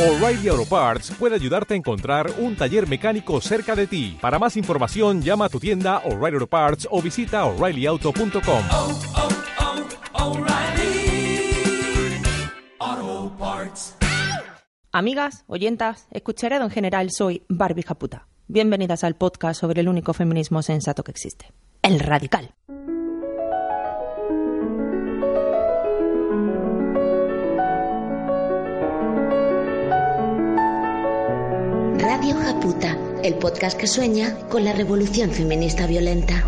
O'Reilly 0.00 0.48
Auto 0.48 0.64
Parts 0.64 1.10
puede 1.18 1.34
ayudarte 1.34 1.74
a 1.74 1.76
encontrar 1.76 2.32
un 2.38 2.56
taller 2.56 2.88
mecánico 2.88 3.38
cerca 3.42 3.76
de 3.76 3.86
ti. 3.86 4.16
Para 4.18 4.38
más 4.38 4.56
información, 4.56 5.20
llama 5.20 5.44
a 5.44 5.48
tu 5.50 5.60
tienda 5.60 5.98
O'Reilly 6.06 6.36
Auto 6.36 6.46
Parts 6.46 6.88
o 6.90 7.02
visita 7.02 7.44
oreillyauto.com. 7.44 8.64
oh, 8.72 8.98
oh, 12.80 13.32
Parts. 13.38 13.94
Amigas, 14.90 15.44
oyentas, 15.46 16.06
escucharedo 16.12 16.64
en 16.64 16.70
general, 16.70 17.10
soy 17.10 17.42
Barbie 17.50 17.82
Japuta. 17.82 18.26
Bienvenidas 18.48 19.04
al 19.04 19.16
podcast 19.16 19.60
sobre 19.60 19.82
el 19.82 19.88
único 19.90 20.14
feminismo 20.14 20.62
sensato 20.62 21.04
que 21.04 21.10
existe, 21.10 21.52
el 21.82 22.00
radical. 22.00 22.54
Radio 32.30 32.44
Japuta, 32.44 32.96
el 33.24 33.34
podcast 33.34 33.76
que 33.76 33.88
sueña 33.88 34.36
con 34.48 34.64
la 34.64 34.72
revolución 34.72 35.32
feminista 35.32 35.88
violenta. 35.88 36.44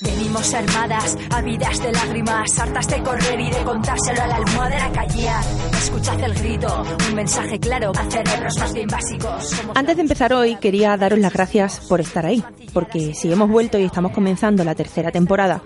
Venimos 0.00 0.52
armadas, 0.52 1.16
ávidas 1.30 1.80
de 1.80 1.92
lágrimas, 1.92 2.58
hartas 2.58 2.88
de 2.88 3.00
correr 3.04 3.38
y 3.38 3.50
de 3.50 3.62
contárselo 3.62 4.20
a 4.20 4.26
la 4.26 4.34
almohadera 4.34 4.90
callar. 4.90 5.44
Escuchad 5.74 6.20
el 6.24 6.34
grito, 6.34 6.84
un 7.08 7.14
mensaje 7.14 7.60
claro 7.60 7.92
a 7.94 8.10
cerebros 8.10 8.58
más 8.58 8.74
bien 8.74 8.88
básicos. 8.88 9.62
Antes 9.76 9.94
de 9.94 10.02
empezar 10.02 10.32
hoy, 10.32 10.56
quería 10.56 10.96
daros 10.96 11.20
las 11.20 11.32
gracias 11.32 11.78
por 11.88 12.00
estar 12.00 12.26
ahí, 12.26 12.42
porque 12.72 13.14
si 13.14 13.30
hemos 13.30 13.48
vuelto 13.48 13.78
y 13.78 13.84
estamos 13.84 14.10
comenzando 14.10 14.64
la 14.64 14.74
tercera 14.74 15.12
temporada, 15.12 15.62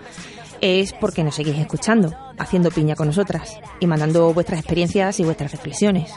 es 0.60 0.92
porque 0.92 1.24
nos 1.24 1.34
seguís 1.34 1.56
escuchando, 1.56 2.14
haciendo 2.36 2.70
piña 2.70 2.94
con 2.94 3.06
nosotras 3.06 3.56
y 3.80 3.86
mandando 3.86 4.34
vuestras 4.34 4.60
experiencias 4.60 5.18
y 5.18 5.24
vuestras 5.24 5.52
reflexiones. 5.52 6.12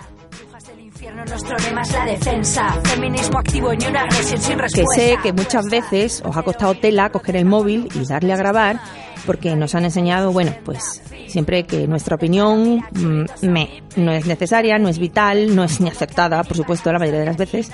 Del 1.19 1.25
infierno, 1.25 1.25
nuestro 1.25 1.57
lema 1.57 1.81
es 1.81 1.91
la 1.93 2.05
defensa. 2.05 2.81
Feminismo 2.83 3.39
activo 3.39 3.73
y 3.73 3.77
ni 3.77 3.85
una 3.87 4.01
agresión 4.01 4.41
sin 4.41 4.57
Que 4.57 4.85
sé 4.95 5.17
que 5.21 5.33
muchas 5.33 5.65
veces 5.69 6.21
os 6.25 6.35
ha 6.35 6.43
costado 6.43 6.75
tela 6.75 7.09
coger 7.09 7.35
el 7.35 7.45
móvil 7.45 7.89
y 7.95 8.05
darle 8.05 8.33
a 8.33 8.37
grabar, 8.37 8.79
porque 9.25 9.55
nos 9.55 9.75
han 9.75 9.85
enseñado, 9.85 10.31
bueno, 10.31 10.53
pues 10.63 11.01
siempre 11.27 11.63
que 11.63 11.87
nuestra 11.87 12.15
opinión 12.15 12.83
mm, 12.91 13.47
me, 13.47 13.83
no 13.95 14.11
es 14.11 14.25
necesaria, 14.25 14.79
no 14.79 14.89
es 14.89 14.99
vital, 14.99 15.55
no 15.55 15.63
es 15.63 15.79
ni 15.81 15.89
aceptada, 15.89 16.43
por 16.43 16.57
supuesto, 16.57 16.91
la 16.91 16.99
mayoría 16.99 17.21
de 17.21 17.25
las 17.25 17.37
veces. 17.37 17.71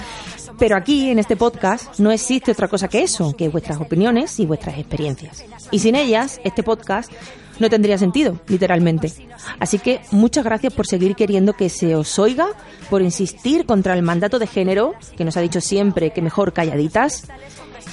Pero 0.58 0.78
aquí, 0.78 1.10
en 1.10 1.20
este 1.20 1.36
podcast, 1.36 2.00
no 2.00 2.12
existe 2.12 2.52
otra 2.52 2.68
cosa 2.68 2.88
que 2.88 3.04
eso, 3.04 3.36
que 3.36 3.50
vuestras 3.50 3.80
opiniones 3.80 4.40
y 4.40 4.46
vuestras 4.46 4.78
experiencias. 4.78 5.44
Y 5.72 5.80
sin 5.80 5.96
ellas, 5.96 6.40
este 6.44 6.64
podcast 6.64 7.12
no 7.60 7.70
tendría 7.70 7.98
sentido, 7.98 8.40
literalmente. 8.48 9.12
Así 9.60 9.80
que 9.80 10.02
muchas 10.12 10.44
gracias 10.44 10.74
por 10.74 10.88
seguir 10.88 11.16
queriendo 11.16 11.54
que 11.54 11.70
se 11.70 11.96
os 11.96 12.20
oiga, 12.20 12.48
por 12.90 13.02
insistir 13.02 13.66
contra 13.66 13.94
el 13.94 14.02
mandato 14.02 14.40
de 14.40 14.48
género, 14.48 14.94
que 15.18 15.26
nos 15.26 15.38
ha 15.38 15.42
dicho 15.42 15.62
siempre 15.62 16.12
que 16.12 16.22
mejor 16.22 16.54
calladitas, 16.54 17.28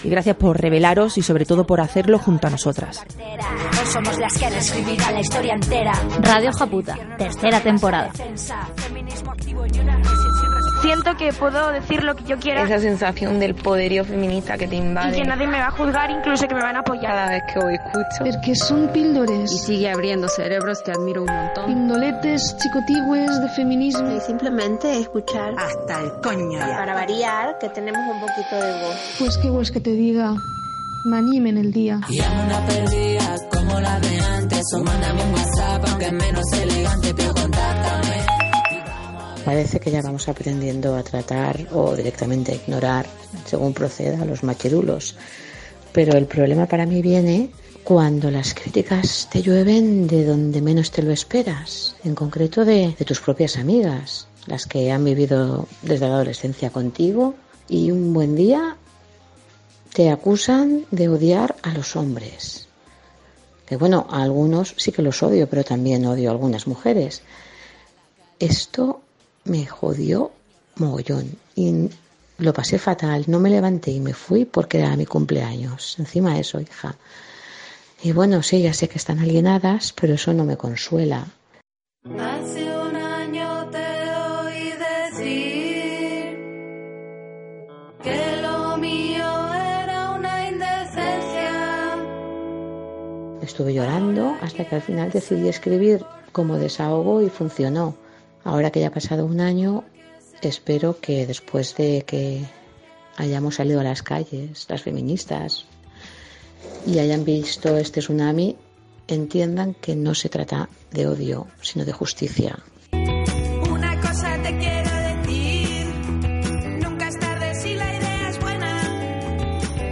y 0.05 0.09
gracias 0.09 0.37
por 0.37 0.61
revelaros 0.61 1.17
y 1.19 1.23
sobre 1.23 1.45
todo 1.45 1.67
por 1.67 1.81
hacerlo 1.81 2.19
junto 2.19 2.47
a 2.47 2.51
nosotras. 2.51 3.05
No 3.17 3.91
somos 3.91 4.19
las 4.19 4.33
que 4.35 4.51
la 4.51 5.21
historia 5.21 5.55
entera. 5.55 5.93
Radio 6.21 6.53
Japuta, 6.53 6.99
tercera 7.17 7.61
temporada. 7.61 8.13
Siento 10.93 11.17
que 11.17 11.33
puedo 11.33 11.73
decir 11.73 12.05
lo 12.05 12.15
que 12.15 12.25
yo 12.25 12.39
quiera 12.39 12.65
esa 12.65 12.79
sensación 12.79 13.41
del 13.41 13.55
poderío 13.55 14.05
feminista 14.05 14.59
que 14.59 14.69
te 14.69 14.75
y 14.75 14.79
invade 14.79 15.17
que 15.17 15.25
nadie 15.25 15.47
me 15.47 15.59
va 15.59 15.69
a 15.69 15.71
juzgar, 15.71 16.11
incluso 16.11 16.47
que 16.47 16.55
me 16.55 16.61
van 16.61 16.77
a 16.77 16.81
apoyar. 16.81 17.13
cada 17.15 17.31
vez 17.31 17.43
que 17.51 17.59
os 17.59 17.73
escucho. 17.73 18.25
Es 18.27 18.37
que 18.45 18.55
son 18.55 18.89
píldores, 18.89 19.51
y 19.53 19.59
sigue 19.59 19.91
abriendo 19.91 20.29
cerebros, 20.29 20.85
te 20.85 20.93
admiro 20.93 21.23
un 21.23 21.33
montón. 21.35 21.65
pindoletes, 21.65 22.55
chicotigües 22.59 23.41
de 23.41 23.49
feminismo. 23.57 24.15
y 24.15 24.21
simplemente 24.21 25.01
escuchar 25.01 25.55
Hasta 25.57 25.99
el 26.03 26.13
coño 26.23 26.59
ya. 26.59 26.77
para 26.77 26.93
variar 26.95 27.57
que 27.59 27.71
tenemos 27.71 28.03
un 28.15 28.21
poquito 28.21 28.57
de 28.57 28.73
voz. 28.85 28.97
Pues 29.19 29.39
qué 29.39 29.49
pues 29.49 29.71
que 29.71 29.81
te 29.81 29.93
diga, 29.93 30.35
me 31.07 31.17
animen 31.17 31.57
el 31.57 31.73
día. 31.73 32.01
Llamo 32.11 32.45
una 32.45 32.67
perdida 32.67 33.37
como 33.51 33.81
la 33.81 33.99
de 33.99 34.21
antes. 34.21 34.63
O 34.75 34.85
mándame 34.85 35.25
un 35.25 35.33
WhatsApp, 35.33 35.85
aunque 35.89 36.05
es 36.05 36.13
menos 36.13 36.53
elegante, 36.53 37.15
pero 37.15 37.33
contáctame. 37.33 38.42
Parece 39.45 39.81
que 39.81 39.91
ya 39.91 40.03
vamos 40.03 40.29
aprendiendo 40.29 40.95
a 40.95 41.03
tratar 41.03 41.67
o 41.73 41.97
directamente 41.97 42.53
a 42.53 42.55
ignorar, 42.55 43.07
según 43.45 43.75
proceda, 43.75 44.25
los 44.25 44.45
machirulos. 44.45 45.17
Pero 45.93 46.17
el 46.17 46.27
problema 46.27 46.67
para 46.67 46.87
mí 46.87 47.03
viene 47.03 47.51
cuando 47.83 48.31
las 48.31 48.55
críticas 48.55 49.29
te 49.31 49.43
llueven 49.43 50.07
de 50.07 50.25
donde 50.25 50.63
menos 50.63 50.93
te 50.93 51.03
lo 51.03 51.11
esperas, 51.11 51.97
en 52.05 52.15
concreto 52.15 52.65
de, 52.65 52.95
de 52.97 53.05
tus 53.05 53.21
propias 53.21 53.57
amigas, 53.57 54.29
las 54.47 54.67
que 54.67 54.93
han 54.93 55.05
vivido 55.05 55.67
desde 55.83 56.09
la 56.09 56.15
adolescencia 56.15 56.71
contigo 56.71 57.35
y 57.69 57.91
un 57.91 58.15
buen 58.15 58.37
día 58.37 58.77
te 59.93 60.11
acusan 60.11 60.87
de 60.91 61.09
odiar 61.09 61.57
a 61.63 61.73
los 61.73 61.97
hombres. 61.97 62.69
Que 63.67 63.77
bueno, 63.77 64.07
a 64.11 64.23
algunos 64.23 64.75
sí 64.77 64.93
que 64.93 65.03
los 65.03 65.23
odio, 65.23 65.49
pero 65.49 65.65
también 65.65 66.07
odio 66.07 66.29
a 66.29 66.33
algunas 66.33 66.67
mujeres. 66.67 67.23
Esto 68.39 69.01
me 69.45 69.67
jodió 69.67 70.33
mogollón 70.77 71.37
y 71.55 71.91
lo 72.39 72.53
pasé 72.53 72.79
fatal. 72.79 73.25
No 73.29 73.39
me 73.41 73.51
levanté 73.51 73.91
y 73.91 74.01
me 74.01 74.15
fui 74.15 74.45
porque 74.45 74.79
era 74.79 74.97
mi 74.97 75.07
cumpleaños. 75.07 75.99
Encima 75.99 76.35
de 76.35 76.41
eso, 76.41 76.61
hija. 76.61 76.97
Y 78.03 78.13
bueno, 78.13 78.43
sí, 78.43 78.63
ya 78.63 78.73
sé 78.75 78.89
que 78.89 78.99
están 78.99 79.21
alienadas, 79.21 79.93
pero 79.93 80.15
eso 80.15 80.33
no 80.33 80.45
me 80.45 80.57
consuela. 80.57 81.27
Hace 82.05 82.65
un 82.65 82.97
año 82.97 83.71
te 83.71 84.11
oí 84.19 84.73
decir 84.73 86.37
que 88.03 88.43
lo 88.43 88.77
mío 88.77 89.55
era 89.55 90.11
una 90.19 90.49
indecencia. 90.49 91.97
Estuve 93.41 93.73
llorando 93.75 94.37
hasta 94.41 94.65
que 94.69 94.75
al 94.75 94.83
final 94.83 95.13
decidí 95.13 95.47
escribir 95.49 96.05
como 96.33 96.57
desahogo 96.57 97.23
y 97.23 97.29
funcionó. 97.31 98.02
Ahora 98.45 98.71
que 98.71 98.81
ya 98.81 98.89
ha 98.89 98.93
pasado 98.93 99.25
un 99.25 99.41
año, 99.41 99.85
espero 100.43 100.99
que 101.01 101.27
después 101.27 101.77
de 101.77 102.05
que 102.07 102.45
hayamos 103.17 103.57
salido 103.57 103.81
a 103.81 103.85
las 103.85 104.03
calles, 104.03 104.67
las 104.69 104.83
feministas, 104.83 105.67
y 106.87 106.99
hayan 106.99 107.25
visto 107.25 107.77
este 107.77 108.01
tsunami, 108.01 108.57
entiendan 109.07 109.75
que 109.75 109.95
no 109.95 110.15
se 110.15 110.29
trata 110.29 110.69
de 110.91 111.07
odio, 111.07 111.47
sino 111.61 111.85
de 111.85 111.93
justicia. 111.93 112.59
Una 113.71 114.01
cosa 114.01 114.37
te 114.43 114.59
quiero 114.59 114.91
decir, 114.91 115.87
nunca 116.83 117.09
es 117.09 117.19
tarde 117.19 117.55
si 117.55 117.75
la 117.75 117.97
idea 117.97 118.31
es 118.31 118.41
buena, 118.41 118.83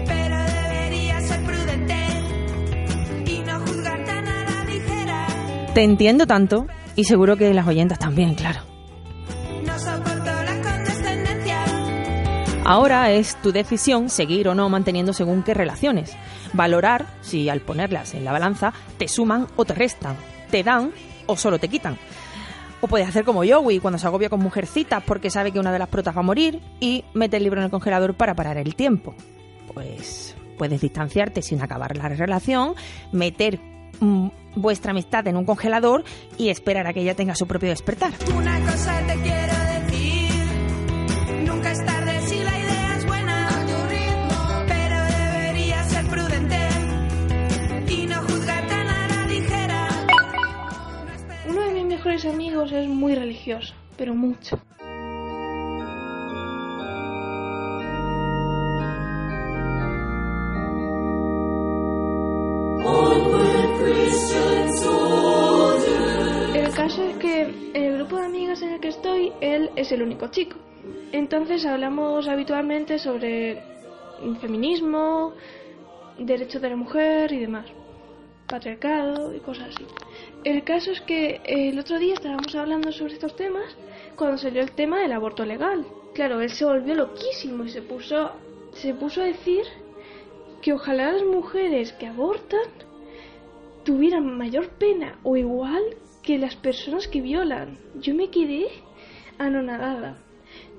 pero 0.06 0.36
deberías 0.38 1.24
ser 1.24 1.44
prudente 1.44 1.96
y 3.26 3.38
no 3.40 3.60
juzgar 3.60 4.04
tan 4.04 4.26
a 4.26 4.44
la 4.44 4.64
ligera. 4.64 5.26
Te 5.74 5.82
entiendo 5.84 6.26
tanto 6.26 6.66
y 7.00 7.04
seguro 7.04 7.38
que 7.38 7.54
las 7.54 7.66
oyentas 7.66 7.98
también, 7.98 8.34
claro. 8.34 8.60
Ahora 12.62 13.10
es 13.10 13.36
tu 13.36 13.52
decisión 13.52 14.10
seguir 14.10 14.46
o 14.48 14.54
no 14.54 14.68
manteniendo 14.68 15.14
según 15.14 15.42
qué 15.42 15.54
relaciones. 15.54 16.14
Valorar 16.52 17.06
si 17.22 17.48
al 17.48 17.62
ponerlas 17.62 18.12
en 18.12 18.26
la 18.26 18.32
balanza 18.32 18.74
te 18.98 19.08
suman 19.08 19.46
o 19.56 19.64
te 19.64 19.72
restan, 19.72 20.14
te 20.50 20.62
dan 20.62 20.92
o 21.24 21.38
solo 21.38 21.58
te 21.58 21.68
quitan. 21.68 21.96
O 22.82 22.86
puedes 22.86 23.08
hacer 23.08 23.24
como 23.24 23.44
Joey 23.46 23.78
cuando 23.78 23.98
se 23.98 24.06
agobia 24.06 24.28
con 24.28 24.40
mujercitas 24.40 25.02
porque 25.02 25.30
sabe 25.30 25.52
que 25.52 25.58
una 25.58 25.72
de 25.72 25.78
las 25.78 25.88
protas 25.88 26.14
va 26.14 26.20
a 26.20 26.24
morir 26.24 26.60
y 26.80 27.04
mete 27.14 27.38
el 27.38 27.44
libro 27.44 27.60
en 27.60 27.64
el 27.64 27.70
congelador 27.70 28.14
para 28.14 28.34
parar 28.34 28.58
el 28.58 28.74
tiempo. 28.74 29.14
Pues 29.72 30.36
puedes 30.58 30.82
distanciarte 30.82 31.40
sin 31.40 31.62
acabar 31.62 31.96
la 31.96 32.10
relación, 32.10 32.74
meter 33.10 33.58
mm, 34.00 34.28
vuestra 34.54 34.90
amistad 34.90 35.26
en 35.26 35.36
un 35.36 35.44
congelador 35.44 36.04
y 36.38 36.48
esperar 36.48 36.86
a 36.86 36.92
que 36.92 37.00
ella 37.00 37.14
tenga 37.14 37.34
su 37.34 37.46
propio 37.46 37.70
despertar. 37.70 38.12
una 38.36 38.60
cosa 38.60 39.00
te 39.06 39.14
quiero 39.20 39.54
decir, 39.74 40.30
nunca 41.46 41.72
es 41.72 41.84
tarde 41.84 42.20
si 42.26 42.38
la 42.38 42.58
idea 42.58 42.96
es 42.96 43.06
buena, 43.06 43.48
a 43.48 43.66
tu 43.66 43.88
ritmo, 43.88 44.64
pero 44.66 45.04
deberías 45.04 45.86
ser 45.90 46.06
prudente 46.06 46.58
y 47.88 48.06
no 48.06 48.22
juzgar 48.22 48.66
tan 48.66 48.88
a 48.88 49.08
la 49.08 49.26
ligera. 49.26 49.88
Uno 51.48 51.60
de 51.62 51.70
mis 51.72 51.84
mejores 51.84 52.24
amigos 52.24 52.72
es 52.72 52.88
muy 52.88 53.14
religioso, 53.14 53.74
pero 53.96 54.14
mucho. 54.14 54.60
Es 69.80 69.92
el 69.92 70.02
único 70.02 70.28
chico. 70.28 70.56
Entonces 71.12 71.64
hablamos 71.66 72.28
habitualmente 72.28 72.98
sobre 72.98 73.62
feminismo, 74.40 75.32
derechos 76.18 76.60
de 76.60 76.70
la 76.70 76.76
mujer 76.76 77.32
y 77.32 77.40
demás. 77.40 77.66
Patriarcado 78.46 79.34
y 79.34 79.40
cosas 79.40 79.68
así. 79.74 79.86
El 80.44 80.64
caso 80.64 80.90
es 80.90 81.00
que 81.02 81.40
el 81.44 81.78
otro 81.78 81.98
día 81.98 82.14
estábamos 82.14 82.54
hablando 82.54 82.92
sobre 82.92 83.14
estos 83.14 83.36
temas 83.36 83.76
cuando 84.16 84.38
salió 84.38 84.60
el 84.60 84.72
tema 84.72 85.00
del 85.00 85.12
aborto 85.12 85.44
legal. 85.44 85.86
Claro, 86.14 86.40
él 86.40 86.50
se 86.50 86.64
volvió 86.64 86.94
loquísimo 86.94 87.64
y 87.64 87.70
se 87.70 87.82
puso, 87.82 88.32
se 88.72 88.92
puso 88.94 89.22
a 89.22 89.26
decir 89.26 89.62
que 90.60 90.72
ojalá 90.72 91.12
las 91.12 91.24
mujeres 91.24 91.92
que 91.92 92.06
abortan 92.06 92.68
tuvieran 93.84 94.36
mayor 94.36 94.68
pena 94.70 95.18
o 95.22 95.36
igual 95.36 95.82
que 96.22 96.38
las 96.38 96.56
personas 96.56 97.08
que 97.08 97.20
violan. 97.20 97.78
Yo 98.00 98.14
me 98.14 98.30
quedé 98.30 98.66
anonadada. 99.40 100.16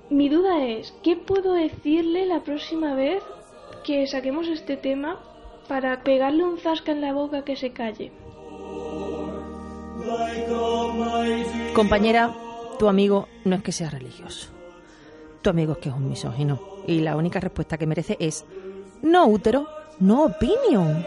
Mi 0.09 0.29
duda 0.29 0.65
es, 0.65 0.93
¿qué 1.03 1.15
puedo 1.15 1.53
decirle 1.53 2.25
la 2.25 2.41
próxima 2.41 2.95
vez 2.95 3.23
que 3.83 4.07
saquemos 4.07 4.47
este 4.47 4.77
tema 4.77 5.19
para 5.67 6.03
pegarle 6.03 6.43
un 6.43 6.57
zasca 6.57 6.91
en 6.91 7.01
la 7.01 7.13
boca 7.13 7.43
que 7.43 7.55
se 7.55 7.71
calle? 7.71 8.11
Compañera, 11.73 12.33
tu 12.77 12.87
amigo 12.87 13.27
no 13.45 13.55
es 13.55 13.63
que 13.63 13.71
sea 13.71 13.89
religioso. 13.89 14.49
Tu 15.41 15.49
amigo 15.49 15.73
es 15.73 15.77
que 15.79 15.89
es 15.89 15.95
un 15.95 16.09
misógino. 16.09 16.59
Y 16.87 16.99
la 17.01 17.15
única 17.15 17.39
respuesta 17.39 17.77
que 17.77 17.87
merece 17.87 18.17
es 18.19 18.45
no 19.01 19.27
útero, 19.27 19.67
no 19.99 20.25
opinion. 20.25 21.05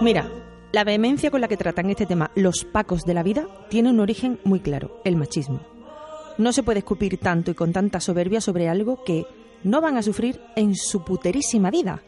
Mira, 0.00 0.28
la 0.70 0.84
vehemencia 0.84 1.30
con 1.30 1.40
la 1.40 1.48
que 1.48 1.56
tratan 1.56 1.88
este 1.88 2.06
tema 2.06 2.30
los 2.34 2.64
pacos 2.64 3.04
de 3.04 3.14
la 3.14 3.22
vida 3.22 3.46
tiene 3.70 3.90
un 3.90 4.00
origen 4.00 4.38
muy 4.44 4.60
claro, 4.60 5.00
el 5.04 5.16
machismo. 5.16 5.60
No 6.36 6.52
se 6.52 6.62
puede 6.62 6.80
escupir 6.80 7.18
tanto 7.18 7.50
y 7.50 7.54
con 7.54 7.72
tanta 7.72 8.00
soberbia 8.00 8.40
sobre 8.40 8.68
algo 8.68 9.02
que 9.02 9.26
no 9.64 9.80
van 9.80 9.96
a 9.96 10.02
sufrir 10.02 10.40
en 10.56 10.76
su 10.76 11.04
puterísima 11.04 11.70
vida. 11.70 12.02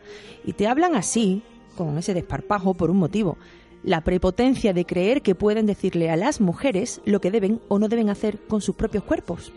Y 0.44 0.52
te 0.52 0.68
hablan 0.68 0.94
así, 0.94 1.42
con 1.76 1.96
ese 1.98 2.14
desparpajo, 2.14 2.74
por 2.74 2.90
un 2.90 2.98
motivo. 2.98 3.38
La 3.82 4.02
prepotencia 4.02 4.72
de 4.72 4.84
creer 4.84 5.22
que 5.22 5.34
pueden 5.34 5.66
decirle 5.66 6.10
a 6.10 6.16
las 6.16 6.40
mujeres 6.40 7.00
lo 7.06 7.20
que 7.20 7.30
deben 7.30 7.60
o 7.68 7.78
no 7.78 7.88
deben 7.88 8.10
hacer 8.10 8.38
con 8.46 8.60
sus 8.60 8.76
propios 8.76 9.04
cuerpos. 9.04 9.52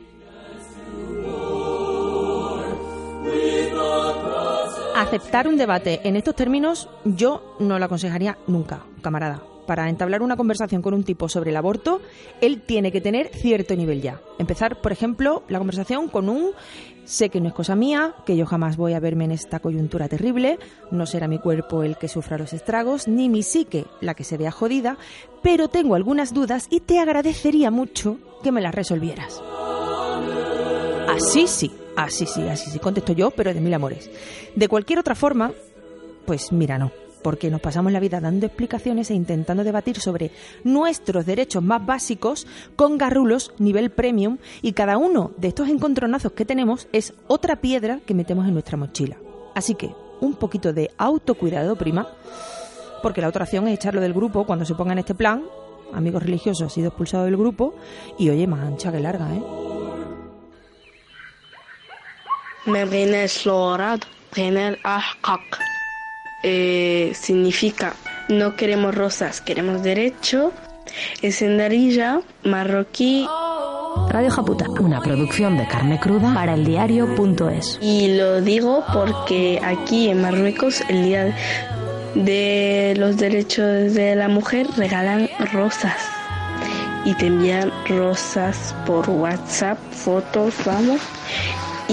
Aceptar 4.96 5.48
un 5.48 5.58
debate 5.58 6.02
en 6.04 6.16
estos 6.16 6.36
términos 6.36 6.88
yo 7.04 7.56
no 7.60 7.80
lo 7.80 7.86
aconsejaría 7.86 8.38
nunca, 8.48 8.84
camarada. 9.02 9.42
Para 9.66 9.90
entablar 9.90 10.22
una 10.22 10.36
conversación 10.36 10.82
con 10.82 10.94
un 10.94 11.04
tipo 11.04 11.30
sobre 11.30 11.52
el 11.52 11.58
aborto, 11.58 12.02
él 12.42 12.62
tiene 12.62 12.92
que 12.92 13.02
tener 13.02 13.30
cierto 13.30 13.76
nivel 13.76 14.02
ya. 14.02 14.22
Empezar, 14.38 14.82
por 14.82 14.92
ejemplo, 14.92 15.44
la 15.48 15.58
conversación 15.58 16.10
con 16.10 16.30
un 16.30 16.52
sé 17.06 17.30
que 17.30 17.42
no 17.42 17.48
es 17.48 17.54
cosa 17.54 17.76
mía, 17.76 18.14
que 18.26 18.38
yo 18.38 18.46
jamás 18.46 18.78
voy 18.78 18.94
a 18.94 19.00
verme 19.00 19.26
en 19.26 19.32
esta 19.32 19.60
coyuntura 19.60 20.08
terrible, 20.08 20.60
no 20.92 21.06
será 21.06 21.28
mi 21.28 21.40
cuerpo 21.40 21.84
el 21.84 21.98
que 21.98 22.08
sufra 22.08 22.38
los 22.38 22.54
estragos, 22.54 23.08
ni 23.08 23.30
mi 23.30 23.42
psique 23.42 23.86
la 24.00 24.14
que 24.14 24.24
se 24.24 24.38
vea 24.38 24.52
jodida, 24.52 24.98
pero 25.42 25.70
tengo 25.70 25.96
algunas 25.96 26.34
dudas 26.34 26.68
y 26.70 26.82
te 26.82 27.00
agradecería 27.00 27.72
mucho 27.72 28.18
que 28.44 28.52
me 28.52 28.62
las 28.62 28.76
resolvieras. 28.76 29.42
Así 31.10 31.48
sí, 31.48 31.72
así 31.96 32.26
sí, 32.26 32.48
así 32.48 32.70
sí, 32.70 32.80
contesto 32.80 33.14
yo, 33.14 33.32
pero 33.32 33.54
de 33.54 33.62
mil 33.62 33.74
amores. 33.74 34.10
De 34.56 34.68
cualquier 34.68 35.00
otra 35.00 35.16
forma, 35.16 35.52
pues 36.26 36.52
mira, 36.52 36.78
no, 36.78 36.92
porque 37.24 37.50
nos 37.50 37.62
pasamos 37.62 37.92
la 37.92 38.00
vida 38.00 38.20
dando 38.20 38.46
explicaciones 38.46 39.10
e 39.10 39.16
intentando 39.16 39.64
debatir 39.64 40.00
sobre 40.00 40.32
nuestros 40.64 41.26
derechos 41.26 41.64
más 41.64 41.84
básicos 41.84 42.46
con 42.76 42.98
garrulos 42.98 43.54
nivel 43.58 43.90
premium 43.90 44.38
y 44.62 44.74
cada 44.74 44.98
uno 44.98 45.32
de 45.38 45.48
estos 45.48 45.70
encontronazos 45.70 46.34
que 46.34 46.46
tenemos 46.46 46.88
es 46.92 47.14
otra 47.28 47.56
piedra 47.56 48.02
que 48.06 48.14
metemos 48.14 48.46
en 48.48 48.54
nuestra 48.54 48.78
mochila. 48.78 49.18
Así 49.56 49.74
que 49.76 49.92
un 50.20 50.36
poquito 50.36 50.74
de 50.74 50.92
autocuidado, 50.98 51.76
prima, 51.76 52.08
porque 53.02 53.22
la 53.22 53.30
otra 53.30 53.44
opción 53.44 53.68
es 53.68 53.76
echarlo 53.76 54.02
del 54.02 54.14
grupo 54.14 54.46
cuando 54.46 54.66
se 54.66 54.76
ponga 54.76 54.94
en 54.94 55.00
este 55.00 55.16
plan. 55.16 55.44
Amigos 55.94 56.24
religiosos 56.24 56.68
ha 56.68 56.70
sido 56.70 56.88
expulsado 56.88 57.26
del 57.26 57.38
grupo 57.38 57.76
y 58.18 58.30
oye, 58.30 58.48
más 58.48 58.62
ancha 58.62 58.92
que 58.92 59.00
larga, 59.00 59.34
¿eh? 59.36 59.63
Membrana 62.66 63.28
Slorad, 63.28 64.00
Tener 64.34 64.80
Ahkak. 64.84 65.42
Eh, 66.44 67.12
significa 67.16 67.94
no 68.30 68.56
queremos 68.56 68.96
rosas, 68.96 69.42
queremos 69.42 69.84
derecho. 69.84 70.52
Es 71.22 71.42
en 71.42 71.58
Darilla, 71.58 72.22
marroquí. 72.44 73.28
Radio 74.10 74.32
Japuta, 74.32 74.66
una 74.80 75.02
producción 75.02 75.58
de 75.58 75.68
carne 75.68 76.00
cruda 76.00 76.34
para 76.34 76.54
el 76.54 76.66
diario.es. 76.66 77.80
Y 77.82 78.16
lo 78.16 78.42
digo 78.42 78.84
porque 78.94 79.60
aquí 79.64 80.10
en 80.10 80.22
Marruecos, 80.22 80.82
el 80.90 81.04
día 81.04 81.36
de 82.16 82.96
los 82.98 83.18
derechos 83.18 83.94
de 83.94 84.16
la 84.16 84.30
mujer, 84.30 84.68
regalan 84.78 85.30
rosas. 85.52 85.98
Y 87.06 87.14
te 87.16 87.28
envían 87.28 87.72
rosas 87.88 88.74
por 88.86 89.10
WhatsApp, 89.10 89.78
fotos, 89.92 90.56
vamos. 90.66 91.02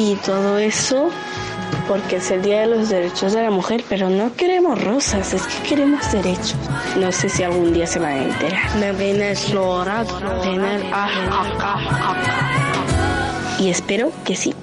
Y 0.03 0.15
todo 0.25 0.59
eso 0.59 1.11
porque 1.87 2.17
es 2.17 2.31
el 2.31 2.41
Día 2.41 2.63
de 2.63 2.69
los 2.69 2.89
Derechos 2.89 3.35
de 3.35 3.43
la 3.43 3.51
Mujer, 3.51 3.85
pero 3.87 4.09
no 4.09 4.35
queremos 4.35 4.83
rosas, 4.83 5.35
es 5.35 5.47
que 5.47 5.69
queremos 5.69 6.11
derechos. 6.11 6.57
No 6.99 7.13
sé 7.13 7.29
si 7.29 7.43
algún 7.43 7.75
día 7.75 7.87
se 7.87 7.99
van 7.99 8.13
a 8.13 8.23
enterar. 8.23 8.77
Me 8.79 8.93
viene 8.93 9.35
Y 13.59 13.69
espero 13.69 14.11
que 14.25 14.37
sí. 14.37 14.55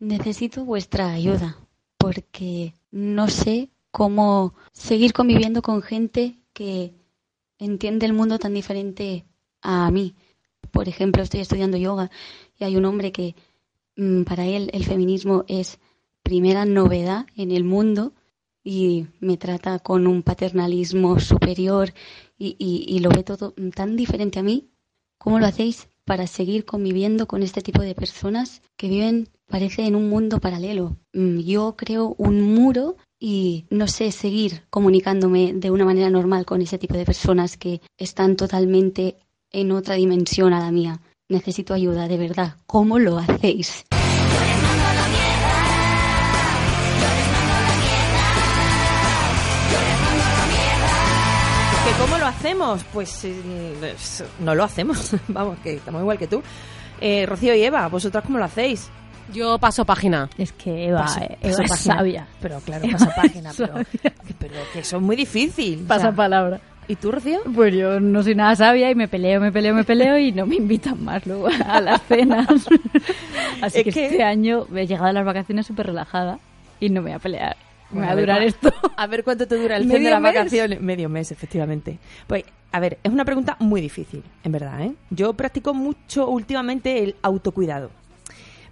Necesito 0.00 0.66
vuestra 0.66 1.12
ayuda 1.12 1.56
porque 1.96 2.74
no 2.90 3.28
sé 3.28 3.70
cómo 3.90 4.52
seguir 4.72 5.14
conviviendo 5.14 5.62
con 5.62 5.80
gente 5.80 6.36
que 6.52 6.92
entiende 7.58 8.04
el 8.04 8.12
mundo 8.12 8.38
tan 8.38 8.52
diferente 8.52 9.24
a 9.62 9.90
mí. 9.90 10.14
Por 10.70 10.88
ejemplo, 10.88 11.22
estoy 11.22 11.40
estudiando 11.40 11.76
yoga 11.76 12.10
y 12.58 12.64
hay 12.64 12.76
un 12.76 12.84
hombre 12.84 13.12
que 13.12 13.34
mm, 13.96 14.22
para 14.22 14.46
él 14.46 14.70
el 14.72 14.84
feminismo 14.84 15.44
es 15.48 15.78
primera 16.22 16.64
novedad 16.64 17.26
en 17.36 17.50
el 17.50 17.64
mundo 17.64 18.12
y 18.62 19.06
me 19.20 19.36
trata 19.36 19.78
con 19.78 20.06
un 20.06 20.22
paternalismo 20.22 21.18
superior 21.18 21.92
y, 22.38 22.56
y, 22.58 22.98
lo 23.00 23.10
ve 23.10 23.22
todo 23.22 23.54
tan 23.74 23.96
diferente 23.96 24.38
a 24.38 24.42
mí. 24.42 24.70
¿Cómo 25.18 25.38
lo 25.38 25.46
hacéis 25.46 25.88
para 26.04 26.26
seguir 26.26 26.64
conviviendo 26.64 27.26
con 27.26 27.42
este 27.42 27.60
tipo 27.60 27.82
de 27.82 27.94
personas 27.94 28.62
que 28.76 28.88
viven, 28.88 29.28
parece, 29.46 29.86
en 29.86 29.94
un 29.94 30.08
mundo 30.08 30.40
paralelo? 30.40 30.96
Mm, 31.12 31.40
yo 31.40 31.74
creo 31.76 32.14
un 32.16 32.42
muro 32.54 32.96
y 33.18 33.66
no 33.68 33.86
sé 33.86 34.10
seguir 34.12 34.62
comunicándome 34.70 35.52
de 35.52 35.70
una 35.70 35.84
manera 35.84 36.08
normal 36.08 36.46
con 36.46 36.62
ese 36.62 36.78
tipo 36.78 36.94
de 36.94 37.04
personas 37.04 37.58
que 37.58 37.82
están 37.98 38.36
totalmente 38.36 39.16
en 39.52 39.72
otra 39.72 39.94
dimensión 39.96 40.52
a 40.52 40.60
la 40.60 40.70
mía. 40.70 41.00
Necesito 41.28 41.74
ayuda, 41.74 42.08
de 42.08 42.18
verdad. 42.18 42.56
¿Cómo 42.66 42.98
lo 42.98 43.18
hacéis? 43.18 43.84
¿Que 51.84 51.92
¿Cómo 52.02 52.18
lo 52.18 52.26
hacemos? 52.26 52.84
Pues 52.92 53.24
eh, 53.24 53.94
no 54.40 54.54
lo 54.54 54.64
hacemos. 54.64 55.16
Vamos, 55.28 55.58
que 55.60 55.74
estamos 55.74 56.02
igual 56.02 56.18
que 56.18 56.26
tú. 56.26 56.42
Eh, 57.00 57.24
Rocío 57.26 57.54
y 57.54 57.62
Eva, 57.62 57.88
¿vosotras 57.88 58.22
cómo 58.24 58.38
lo 58.38 58.44
hacéis? 58.44 58.90
Yo 59.32 59.58
paso 59.58 59.84
página. 59.86 60.28
Es 60.36 60.52
que 60.52 60.88
Eva, 60.88 61.02
Paso- 61.02 61.20
Eva 61.22 61.38
paso 61.40 61.62
es 61.62 61.68
página. 61.70 61.94
sabia. 61.96 62.26
Pero 62.40 62.60
claro, 62.60 62.86
pasa 62.92 63.14
página, 63.14 63.52
pero, 63.56 63.74
pero 64.38 64.54
que 64.72 64.80
eso 64.80 64.96
es 64.96 65.02
muy 65.02 65.16
difícil. 65.16 65.82
o 65.84 65.88
Pasa 65.88 66.02
sea, 66.02 66.12
palabra. 66.12 66.60
¿Y 66.90 66.96
tú, 66.96 67.12
Rocío? 67.12 67.38
Pues 67.54 67.72
yo 67.74 68.00
no 68.00 68.22
soy 68.24 68.34
nada 68.34 68.56
sabia 68.56 68.90
y 68.90 68.94
me 68.96 69.06
peleo, 69.06 69.40
me 69.40 69.52
peleo, 69.52 69.74
me 69.74 69.84
peleo 69.84 70.18
y 70.18 70.32
no 70.32 70.44
me 70.44 70.56
invitan 70.56 71.02
más 71.04 71.24
luego 71.24 71.46
a 71.66 71.80
las 71.80 72.02
cenas. 72.02 72.48
Así 73.62 73.78
Es 73.78 73.84
que, 73.84 73.92
que- 73.92 74.06
este 74.06 74.22
año 74.24 74.66
he 74.74 74.86
llegado 74.88 75.06
a 75.06 75.12
las 75.12 75.24
vacaciones 75.24 75.66
súper 75.66 75.86
relajada 75.86 76.40
y 76.80 76.88
no 76.88 77.00
me 77.00 77.10
voy 77.10 77.16
a 77.16 77.18
pelear. 77.20 77.56
Me 77.92 78.00
va 78.02 78.10
a 78.10 78.16
durar 78.16 78.42
esto. 78.42 78.72
A 78.96 79.06
ver 79.06 79.22
cuánto 79.24 79.46
te 79.46 79.56
dura 79.56 79.76
el 79.76 79.84
¿Medio 79.86 79.96
zen 79.98 80.04
de 80.04 80.10
las 80.10 80.20
mes? 80.20 80.34
vacaciones. 80.34 80.80
Medio 80.80 81.08
mes, 81.08 81.30
efectivamente. 81.32 81.98
Pues, 82.26 82.44
a 82.72 82.80
ver, 82.80 82.98
es 83.04 83.12
una 83.12 83.24
pregunta 83.24 83.56
muy 83.60 83.80
difícil, 83.80 84.22
en 84.44 84.52
verdad, 84.52 84.80
¿eh? 84.80 84.92
Yo 85.10 85.32
practico 85.34 85.74
mucho 85.74 86.28
últimamente 86.28 87.02
el 87.04 87.14
autocuidado. 87.22 87.90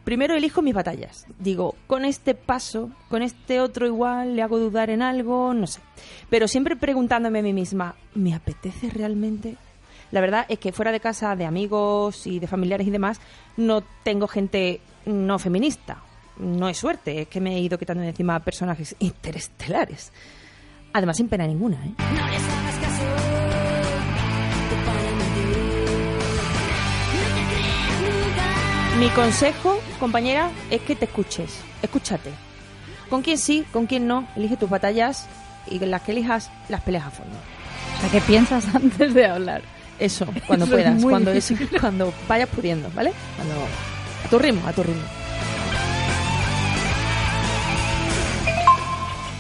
Primero 0.09 0.35
elijo 0.35 0.63
mis 0.63 0.73
batallas. 0.73 1.27
Digo, 1.39 1.75
con 1.87 2.07
este 2.07 2.35
paso, 2.35 2.89
con 3.11 3.21
este 3.21 3.61
otro 3.61 3.85
igual, 3.85 4.37
le 4.37 4.43
hago 4.43 4.59
dudar 4.59 4.89
en 4.89 5.03
algo, 5.03 5.53
no 5.53 5.67
sé. 5.67 5.83
Pero 6.31 6.49
siempre 6.49 6.77
preguntándome 6.77 7.41
a 7.41 7.43
mí 7.43 7.53
misma, 7.53 7.95
¿me 8.15 8.35
apetece 8.35 8.89
realmente? 8.89 9.57
La 10.11 10.23
verdad 10.23 10.47
es 10.49 10.61
que 10.61 10.73
fuera 10.73 10.93
de 10.93 11.01
casa, 11.01 11.37
de 11.37 11.45
amigos 11.45 12.27
y 12.27 12.39
de 12.39 12.47
familiares 12.47 12.87
y 12.87 12.91
demás, 12.91 13.21
no 13.59 13.83
tengo 14.03 14.29
gente 14.29 14.81
no 15.05 15.39
feminista. 15.39 15.99
No 16.39 16.71
es 16.71 16.79
suerte, 16.79 17.21
es 17.21 17.29
que 17.29 17.43
me 17.43 17.57
he 17.57 17.61
ido 17.61 17.77
quitando 17.77 18.03
de 18.03 18.09
encima 18.09 18.41
personajes 18.41 18.97
interestelares. 19.01 20.11
Además, 20.95 21.19
sin 21.19 21.29
pena 21.29 21.47
ninguna, 21.47 21.85
¿eh? 21.85 21.93
Mi 28.99 29.11
consejo, 29.11 29.79
compañera, 30.01 30.51
es 30.71 30.81
que 30.81 30.97
te 30.97 31.05
escuches. 31.05 31.61
Escúchate. 31.83 32.33
Con 33.09 33.23
quién 33.23 33.39
sí, 33.39 33.65
con 33.73 33.87
quién 33.87 34.09
no. 34.09 34.27
Elige 34.35 34.57
tus 34.57 34.69
batallas 34.69 35.29
y 35.69 35.79
las 35.79 36.03
que 36.03 36.11
elijas 36.11 36.51
las 36.69 36.81
peleas 36.81 37.07
a 37.07 37.11
fondo. 37.11 37.37
O 37.97 38.01
sea, 38.01 38.11
que 38.11 38.21
piensas 38.21 38.67
antes 38.75 39.15
de 39.15 39.27
hablar. 39.27 39.63
Eso, 40.01 40.27
cuando 40.49 40.65
Eso 40.65 40.75
puedas, 40.75 40.97
es, 40.97 41.81
cuando 41.81 42.13
vayas 42.29 42.49
pudiendo, 42.49 42.91
¿vale? 42.93 43.13
Cuando, 43.37 43.55
a 44.25 44.29
tu 44.29 44.39
ritmo, 44.39 44.67
a 44.67 44.73
tu 44.73 44.83
ritmo. 44.83 45.03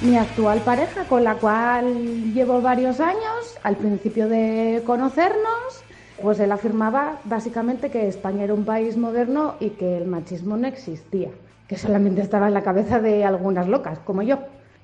Mi 0.03 0.17
actual 0.17 0.61
pareja, 0.61 1.05
con 1.05 1.25
la 1.25 1.35
cual 1.35 2.33
llevo 2.33 2.61
varios 2.61 3.01
años, 3.01 3.59
al 3.65 3.77
principio 3.77 4.29
de 4.29 4.85
conocernos, 4.87 5.83
pues 6.23 6.41
él 6.41 6.53
afirmaba 6.53 7.19
básicamente 7.25 7.91
que 7.91 8.09
España 8.09 8.45
era 8.45 8.55
un 8.55 8.65
país 8.65 8.97
moderno 8.97 9.55
y 9.61 9.71
que 9.71 9.97
el 9.97 10.07
machismo 10.07 10.57
no 10.57 10.67
existía, 10.67 11.31
que 11.69 11.77
solamente 11.77 12.21
estaba 12.21 12.49
en 12.49 12.55
la 12.55 12.63
cabeza 12.63 13.01
de 13.01 13.25
algunas 13.25 13.69
locas, 13.69 13.99
como 14.01 14.23
yo. 14.23 14.39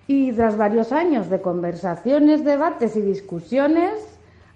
Y 0.07 0.33
tras 0.33 0.57
varios 0.57 0.93
años 0.93 1.31
de 1.31 1.41
conversaciones, 1.41 2.45
debates 2.45 2.95
y 2.97 3.01
discusiones, 3.01 3.93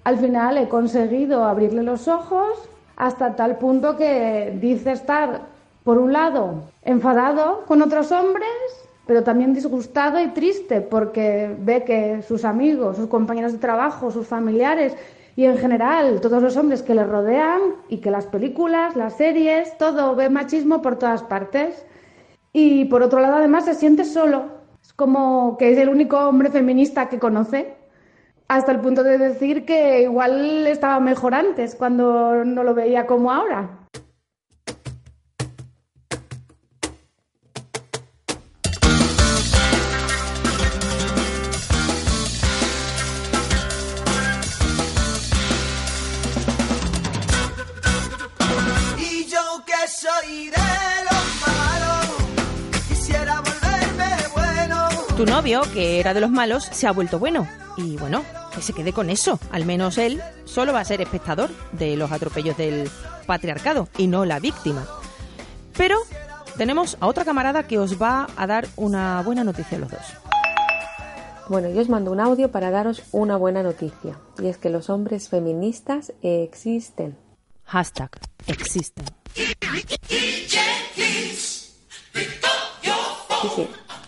al 0.05 0.19
final 0.19 0.59
he 0.59 0.69
conseguido 0.69 1.45
abrirle 1.45 1.83
los 1.83 2.07
ojos 2.07 2.69
hasta 2.97 3.37
tal 3.37 3.57
punto 3.57 3.97
que 3.97 4.57
dice 4.61 4.93
estar, 4.93 5.43
por 5.85 5.99
un 5.99 6.13
lado, 6.13 6.65
enfadado 6.83 7.65
con 7.67 7.81
otros 7.81 8.13
hombres, 8.13 8.49
pero 9.07 9.23
también 9.23 9.55
disgustado 9.55 10.21
y 10.21 10.29
triste 10.29 10.83
porque 10.83 11.55
ve 11.61 11.83
que 11.85 12.23
sus 12.23 12.45
amigos, 12.45 12.97
sus 12.97 13.07
compañeros 13.07 13.53
de 13.53 13.59
trabajo, 13.59 14.11
sus 14.11 14.27
familiares 14.27 14.95
y 15.39 15.45
en 15.45 15.57
general 15.57 16.21
todos 16.21 16.43
los 16.43 16.57
hombres 16.57 16.83
que 16.83 16.97
le 16.97 17.05
rodean 17.05 17.61
y 17.89 17.99
que 17.99 18.11
las 18.11 18.27
películas, 18.27 18.97
las 18.97 19.19
series, 19.19 19.79
todo 19.79 20.17
ve 20.17 20.29
machismo 20.29 20.83
por 20.83 20.99
todas 20.99 21.23
partes. 21.23 21.87
Y 22.53 22.87
por 22.87 23.05
otro 23.05 23.21
lado 23.21 23.37
además 23.37 23.67
se 23.67 23.75
siente 23.75 24.05
solo, 24.05 24.47
es 24.83 24.93
como 24.93 25.57
que 25.57 25.71
es 25.71 25.79
el 25.79 25.91
único 25.91 26.19
hombre 26.19 26.51
feminista 26.51 27.09
que 27.09 27.21
conoce, 27.21 27.77
hasta 28.49 28.73
el 28.73 28.81
punto 28.81 29.05
de 29.05 29.17
decir 29.17 29.65
que 29.65 30.03
igual 30.03 30.67
estaba 30.67 30.99
mejor 30.99 31.35
antes 31.35 31.77
cuando 31.77 32.45
no 32.45 32.65
lo 32.65 32.75
veía 32.75 33.07
como 33.07 33.31
ahora. 33.31 33.87
Novio, 55.49 55.73
que 55.73 55.99
era 55.99 56.13
de 56.13 56.21
los 56.21 56.31
malos, 56.31 56.65
se 56.65 56.87
ha 56.87 56.93
vuelto 56.93 57.19
bueno. 57.19 57.49
Y 57.77 57.97
bueno, 57.97 58.23
que 58.55 58.61
se 58.61 58.75
quede 58.75 58.93
con 58.93 59.09
eso. 59.09 59.39
Al 59.51 59.65
menos 59.65 59.97
él 59.97 60.21
solo 60.45 60.73
va 60.75 60.81
a 60.81 60.85
ser 60.85 61.01
espectador 61.01 61.49
de 61.73 61.97
los 61.97 62.13
atropellos 62.13 62.57
del 62.57 62.91
patriarcado 63.27 63.89
y 63.97 64.09
no 64.09 64.25
la 64.27 64.41
víctima. 64.41 64.87
Pero 65.77 65.99
tenemos 66.59 66.99
a 67.01 67.07
otra 67.07 67.25
camarada 67.25 67.63
que 67.63 67.79
os 67.79 68.01
va 68.01 68.29
a 68.37 68.47
dar 68.47 68.69
una 68.77 69.23
buena 69.23 69.43
noticia 69.43 69.79
a 69.79 69.81
los 69.81 69.91
dos. 69.91 70.03
Bueno, 71.49 71.71
yo 71.71 71.81
os 71.81 71.89
mando 71.89 72.13
un 72.13 72.21
audio 72.21 72.51
para 72.51 72.71
daros 72.71 73.03
una 73.13 73.39
buena 73.39 73.63
noticia. 73.63 74.19
Y 74.39 74.49
es 74.49 74.59
que 74.59 74.69
los 74.69 74.91
hombres 74.91 75.31
feministas 75.31 76.13
existen. 76.21 77.17
Hashtag 77.65 78.11
existen. 78.47 79.07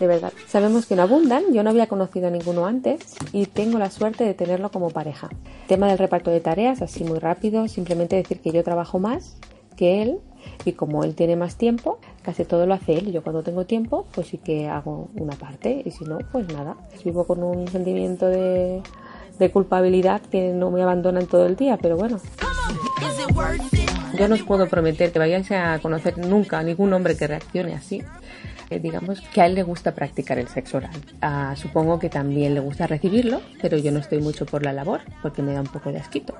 De 0.01 0.07
verdad. 0.07 0.33
Sabemos 0.47 0.85
que 0.85 0.95
no 0.95 1.03
abundan, 1.03 1.53
yo 1.53 1.63
no 1.63 1.69
había 1.69 1.87
conocido 1.87 2.27
a 2.27 2.31
ninguno 2.31 2.65
antes 2.65 3.15
y 3.31 3.45
tengo 3.45 3.77
la 3.77 3.91
suerte 3.91 4.25
de 4.25 4.33
tenerlo 4.33 4.71
como 4.71 4.89
pareja. 4.89 5.29
Tema 5.67 5.87
del 5.87 5.99
reparto 5.99 6.31
de 6.31 6.41
tareas, 6.41 6.81
así 6.81 7.03
muy 7.03 7.19
rápido, 7.19 7.67
simplemente 7.67 8.15
decir 8.15 8.41
que 8.41 8.51
yo 8.51 8.63
trabajo 8.63 8.99
más 8.99 9.37
que 9.77 10.01
él 10.01 10.17
y 10.65 10.73
como 10.73 11.03
él 11.03 11.13
tiene 11.15 11.35
más 11.35 11.55
tiempo, 11.55 11.99
casi 12.23 12.43
todo 12.45 12.65
lo 12.65 12.73
hace 12.73 12.95
él. 12.97 13.11
Yo 13.11 13.21
cuando 13.21 13.43
tengo 13.43 13.65
tiempo, 13.65 14.07
pues 14.11 14.27
sí 14.27 14.39
que 14.39 14.67
hago 14.67 15.09
una 15.15 15.35
parte 15.35 15.83
y 15.85 15.91
si 15.91 16.03
no, 16.03 16.17
pues 16.31 16.47
nada. 16.51 16.75
Vivo 17.05 17.25
con 17.25 17.43
un 17.43 17.67
sentimiento 17.67 18.25
de, 18.25 18.81
de 19.37 19.51
culpabilidad 19.51 20.21
que 20.21 20.51
no 20.51 20.71
me 20.71 20.81
abandonan 20.81 21.27
todo 21.27 21.45
el 21.45 21.55
día, 21.55 21.77
pero 21.77 21.95
bueno. 21.95 22.19
Yo 24.17 24.27
no 24.27 24.35
os 24.35 24.41
puedo 24.41 24.67
prometer 24.67 25.11
que 25.11 25.19
vayáis 25.19 25.51
a 25.51 25.79
conocer 25.79 26.17
nunca 26.17 26.59
a 26.59 26.63
ningún 26.63 26.91
hombre 26.91 27.15
que 27.15 27.27
reaccione 27.27 27.75
así. 27.75 28.01
Digamos 28.79 29.21
que 29.21 29.41
a 29.41 29.45
él 29.45 29.55
le 29.55 29.63
gusta 29.63 29.93
practicar 29.93 30.39
el 30.39 30.47
sexo 30.47 30.77
oral. 30.77 30.91
Ah, 31.21 31.55
supongo 31.57 31.99
que 31.99 32.09
también 32.09 32.53
le 32.53 32.59
gusta 32.59 32.87
recibirlo, 32.87 33.41
pero 33.61 33.77
yo 33.77 33.91
no 33.91 33.99
estoy 33.99 34.21
mucho 34.21 34.45
por 34.45 34.63
la 34.63 34.73
labor 34.73 35.01
porque 35.21 35.41
me 35.41 35.53
da 35.53 35.61
un 35.61 35.67
poco 35.67 35.91
de 35.91 35.99
asquito. 35.99 36.35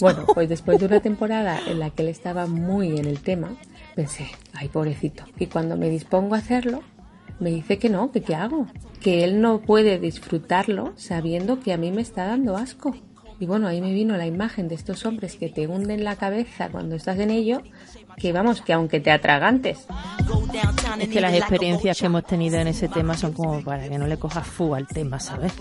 Bueno, 0.00 0.24
pues 0.32 0.48
después 0.48 0.78
de 0.80 0.86
una 0.86 1.00
temporada 1.02 1.58
en 1.66 1.78
la 1.78 1.90
que 1.90 2.02
él 2.02 2.08
estaba 2.08 2.46
muy 2.46 2.98
en 2.98 3.06
el 3.06 3.20
tema, 3.20 3.56
pensé, 3.94 4.28
ay 4.54 4.68
pobrecito. 4.68 5.24
Y 5.38 5.46
cuando 5.46 5.76
me 5.76 5.90
dispongo 5.90 6.34
a 6.34 6.38
hacerlo, 6.38 6.82
me 7.38 7.50
dice 7.50 7.78
que 7.78 7.88
no, 7.88 8.10
que 8.12 8.22
qué 8.22 8.34
hago, 8.34 8.66
que 9.00 9.24
él 9.24 9.40
no 9.40 9.60
puede 9.60 9.98
disfrutarlo 9.98 10.92
sabiendo 10.96 11.60
que 11.60 11.72
a 11.72 11.76
mí 11.76 11.90
me 11.90 12.02
está 12.02 12.26
dando 12.26 12.56
asco. 12.56 12.94
Y 13.38 13.46
bueno, 13.46 13.66
ahí 13.66 13.80
me 13.80 13.94
vino 13.94 14.16
la 14.18 14.26
imagen 14.26 14.68
de 14.68 14.74
estos 14.74 15.06
hombres 15.06 15.36
que 15.36 15.48
te 15.48 15.66
hunden 15.66 16.04
la 16.04 16.16
cabeza 16.16 16.68
cuando 16.68 16.94
estás 16.94 17.18
en 17.18 17.30
ello, 17.30 17.62
que 18.16 18.32
vamos, 18.32 18.60
que 18.60 18.72
aunque 18.72 19.00
te 19.00 19.10
atragantes. 19.10 19.86
Es 20.98 21.08
que 21.08 21.20
las 21.20 21.34
experiencias 21.34 21.98
que 21.98 22.06
hemos 22.06 22.24
tenido 22.24 22.58
en 22.58 22.68
ese 22.68 22.88
tema 22.88 23.16
son 23.16 23.32
como 23.32 23.62
para 23.62 23.88
que 23.88 23.98
no 23.98 24.06
le 24.06 24.18
cojas 24.18 24.46
fu 24.46 24.74
al 24.74 24.86
tema, 24.86 25.20
¿sabes? 25.20 25.52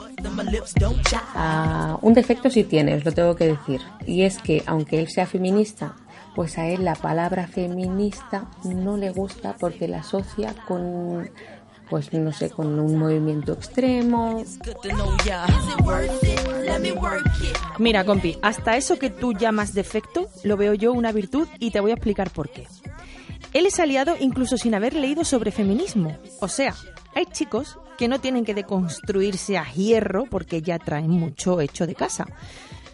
Ah, 1.36 1.98
un 2.02 2.14
defecto 2.14 2.50
sí 2.50 2.64
tiene, 2.64 2.96
os 2.96 3.06
lo 3.06 3.12
tengo 3.12 3.36
que 3.36 3.48
decir. 3.48 3.82
Y 4.06 4.24
es 4.24 4.40
que 4.40 4.64
aunque 4.66 5.00
él 5.00 5.08
sea 5.08 5.26
feminista, 5.26 5.96
pues 6.36 6.58
a 6.58 6.68
él 6.68 6.86
la 6.86 6.96
palabra 6.96 7.48
feminista 7.48 8.46
no 8.64 8.98
le 8.98 9.12
gusta 9.12 9.56
porque 9.60 9.88
la 9.88 10.00
asocia 10.00 10.56
con, 10.68 11.30
pues 11.90 12.14
no 12.14 12.32
sé, 12.32 12.50
con 12.50 12.80
un 12.80 12.98
movimiento 12.98 13.54
extremo. 13.54 14.44
Mira, 17.78 18.06
compi, 18.06 18.38
hasta 18.42 18.78
eso 18.78 19.00
que 19.00 19.10
tú 19.10 19.34
llamas 19.34 19.74
defecto 19.74 20.28
lo 20.44 20.58
veo 20.58 20.74
yo 20.74 20.94
una 20.94 21.12
virtud 21.12 21.48
y 21.60 21.72
te 21.72 21.80
voy 21.80 21.92
a 21.92 21.96
explicar 21.96 22.30
por 22.30 22.50
qué. 22.50 22.68
Él 23.54 23.66
es 23.66 23.80
aliado 23.80 24.16
incluso 24.20 24.58
sin 24.58 24.76
haber 24.76 24.94
leído 24.94 25.24
sobre 25.24 25.52
feminismo. 25.52 26.16
O 26.40 26.48
sea, 26.48 26.76
hay 27.16 27.26
chicos 27.26 27.80
que 27.98 28.08
no 28.08 28.20
tienen 28.20 28.46
que 28.46 28.54
deconstruirse 28.54 29.58
a 29.58 29.66
hierro 29.74 30.26
porque 30.30 30.62
ya 30.62 30.78
traen 30.78 31.10
mucho 31.10 31.60
hecho 31.60 31.88
de 31.88 31.96
casa. 31.96 32.26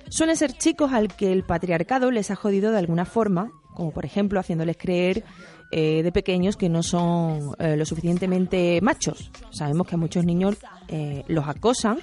Suelen 0.10 0.38
ser 0.38 0.54
chicos 0.54 0.94
al 0.94 1.14
que 1.14 1.34
el 1.34 1.44
patriarcado 1.44 2.12
les 2.12 2.32
ha 2.32 2.36
jodido 2.36 2.72
de 2.72 2.80
alguna 2.80 3.06
forma, 3.06 3.52
como 3.74 3.92
por 3.92 4.06
ejemplo 4.06 4.40
haciéndoles 4.40 4.78
creer 4.78 5.26
eh, 5.72 6.04
de 6.04 6.12
pequeños 6.12 6.58
que 6.58 6.70
no 6.70 6.84
son 6.84 7.56
eh, 7.60 7.76
lo 7.76 7.86
suficientemente 7.86 8.80
machos. 8.82 9.32
Sabemos 9.52 9.88
que 9.88 9.96
a 9.96 9.98
muchos 9.98 10.26
niños 10.26 10.58
eh, 10.88 11.24
los 11.28 11.48
acosan 11.48 12.00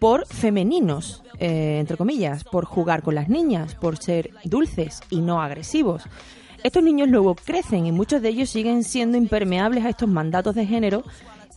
por 0.00 0.26
femeninos, 0.26 1.24
entre 1.40 1.96
comillas, 1.96 2.44
por 2.44 2.64
jugar 2.64 3.02
con 3.02 3.16
las 3.16 3.28
niñas, 3.28 3.74
por 3.74 3.96
ser 3.96 4.30
dulces 4.44 5.00
y 5.10 5.20
no 5.20 5.42
agresivos. 5.42 6.04
Estos 6.62 6.84
niños 6.84 7.08
luego 7.08 7.34
crecen 7.34 7.84
y 7.84 7.90
muchos 7.90 8.22
de 8.22 8.28
ellos 8.28 8.48
siguen 8.48 8.84
siendo 8.84 9.18
impermeables 9.18 9.84
a 9.84 9.88
estos 9.88 10.08
mandatos 10.08 10.54
de 10.54 10.66
género 10.66 11.02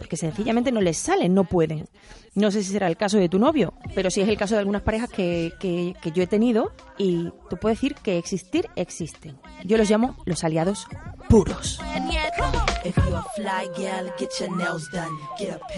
porque 0.01 0.17
sencillamente 0.17 0.71
no 0.71 0.81
les 0.81 0.97
salen, 0.97 1.35
no 1.35 1.43
pueden. 1.43 1.85
No 2.33 2.49
sé 2.49 2.63
si 2.63 2.71
será 2.71 2.87
el 2.87 2.97
caso 2.97 3.19
de 3.19 3.29
tu 3.29 3.37
novio, 3.37 3.75
pero 3.93 4.09
sí 4.09 4.19
es 4.19 4.27
el 4.27 4.35
caso 4.35 4.55
de 4.55 4.59
algunas 4.59 4.81
parejas 4.81 5.11
que, 5.11 5.53
que, 5.59 5.93
que 6.01 6.11
yo 6.11 6.23
he 6.23 6.27
tenido 6.27 6.71
y 6.97 7.29
tú 7.51 7.57
puedes 7.57 7.77
decir 7.77 7.93
que 8.01 8.17
existir 8.17 8.67
existen. 8.75 9.37
Yo 9.63 9.77
los 9.77 9.87
llamo 9.87 10.17
los 10.25 10.43
aliados 10.43 10.87
puros. 11.31 11.79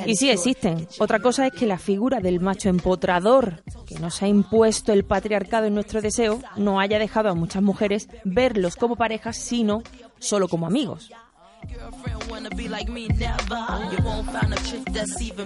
Y 0.05 0.15
sí 0.15 0.31
existen. 0.31 0.87
Otra 0.99 1.19
cosa 1.19 1.45
es 1.45 1.53
que 1.53 1.67
la 1.67 1.77
figura 1.77 2.19
del 2.19 2.39
macho 2.39 2.69
empotrador 2.69 3.63
que 3.85 3.99
nos 3.99 4.23
ha 4.23 4.27
impuesto 4.27 4.91
el 4.93 5.05
patriarcado 5.05 5.67
en 5.67 5.75
nuestro 5.75 6.01
deseo 6.01 6.39
no 6.55 6.79
haya 6.79 6.97
dejado 6.97 7.29
a 7.29 7.35
muchas 7.35 7.61
mujeres 7.61 8.09
verlos 8.23 8.75
como 8.75 8.95
parejas, 8.95 9.37
sino 9.37 9.83
solo 10.17 10.47
como 10.47 10.65
amigos. 10.65 11.11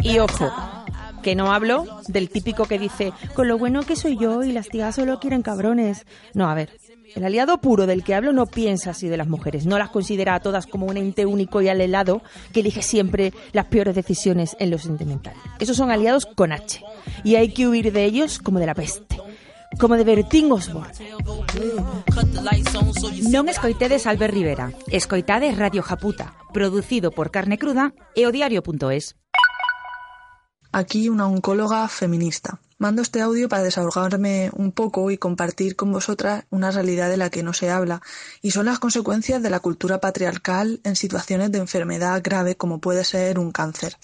Y 0.04 0.20
ojo, 0.20 0.52
que 1.22 1.36
no 1.36 1.52
hablo 1.52 1.86
del 2.08 2.30
típico 2.30 2.66
que 2.66 2.80
dice, 2.80 3.12
con 3.34 3.50
lo 3.50 3.58
bueno 3.58 3.84
que 3.84 3.98
soy 3.98 4.18
yo 4.18 4.44
y 4.44 4.54
las 4.54 4.70
tías 4.70 4.96
solo 4.96 5.20
quieren 5.20 5.42
cabrones. 5.42 6.06
No, 6.34 6.50
a 6.50 6.54
ver, 6.54 6.70
el 7.16 7.26
aliado 7.26 7.60
puro 7.60 7.86
del 7.88 8.04
que 8.04 8.16
hablo 8.16 8.34
no 8.34 8.46
piensa 8.46 8.92
así 8.92 9.08
de 9.08 9.18
las 9.18 9.28
mujeres, 9.28 9.66
no 9.66 9.78
las 9.78 9.90
considera 9.90 10.36
a 10.36 10.40
todas 10.40 10.68
como 10.68 10.86
un 10.86 10.98
ente 10.98 11.26
único 11.26 11.62
y 11.62 11.70
alelado 11.70 12.22
que 12.54 12.62
elige 12.62 12.82
siempre 12.82 13.34
las 13.54 13.66
peores 13.66 13.96
decisiones 13.96 14.56
en 14.60 14.72
lo 14.72 14.78
sentimental. 14.78 15.34
Esos 15.60 15.78
son 15.78 15.92
aliados 15.92 16.26
con 16.26 16.52
H, 16.52 16.82
y 17.24 17.36
hay 17.36 17.54
que 17.54 17.68
huir 17.68 17.92
de 17.92 18.06
ellos 18.06 18.40
como 18.40 18.60
de 18.60 18.66
la 18.66 18.76
peste. 18.76 19.18
Como 19.80 19.96
de 19.96 20.04
Bertín 20.06 20.50
Osborne. 20.52 20.94
Non 23.28 23.52
escoitedes 23.52 24.08
Albert 24.08 24.34
Rivera, 24.34 24.72
escoitades 24.88 25.60
Radio 25.60 25.84
Japuta, 25.84 26.40
producido 26.56 27.12
por 27.12 27.36
Carne 27.36 27.60
Cruda 27.60 27.92
e 28.16 28.24
aquí 30.72 31.10
una 31.10 31.28
oncóloga 31.28 31.88
feminista. 31.88 32.60
Mando 32.80 33.02
este 33.02 33.22
audio 33.22 33.50
para 33.50 33.64
desahogarme 33.64 34.52
un 34.54 34.72
poco 34.72 35.10
y 35.10 35.18
compartir 35.18 35.76
con 35.76 35.92
vosotras 35.92 36.46
una 36.52 36.70
realidad 36.70 37.10
de 37.10 37.18
la 37.18 37.32
que 37.32 37.42
no 37.42 37.52
se 37.52 37.72
habla, 37.72 38.04
y 38.44 38.52
son 38.52 38.68
las 38.68 38.78
consecuencias 38.78 39.42
de 39.42 39.50
la 39.50 39.60
cultura 39.60 40.00
patriarcal 40.00 40.80
en 40.84 40.96
situaciones 40.96 41.52
de 41.52 41.58
enfermedad 41.58 42.22
grave 42.24 42.56
como 42.56 42.80
puede 42.80 43.04
ser 43.04 43.40
un 43.40 43.52
cáncer, 43.52 43.98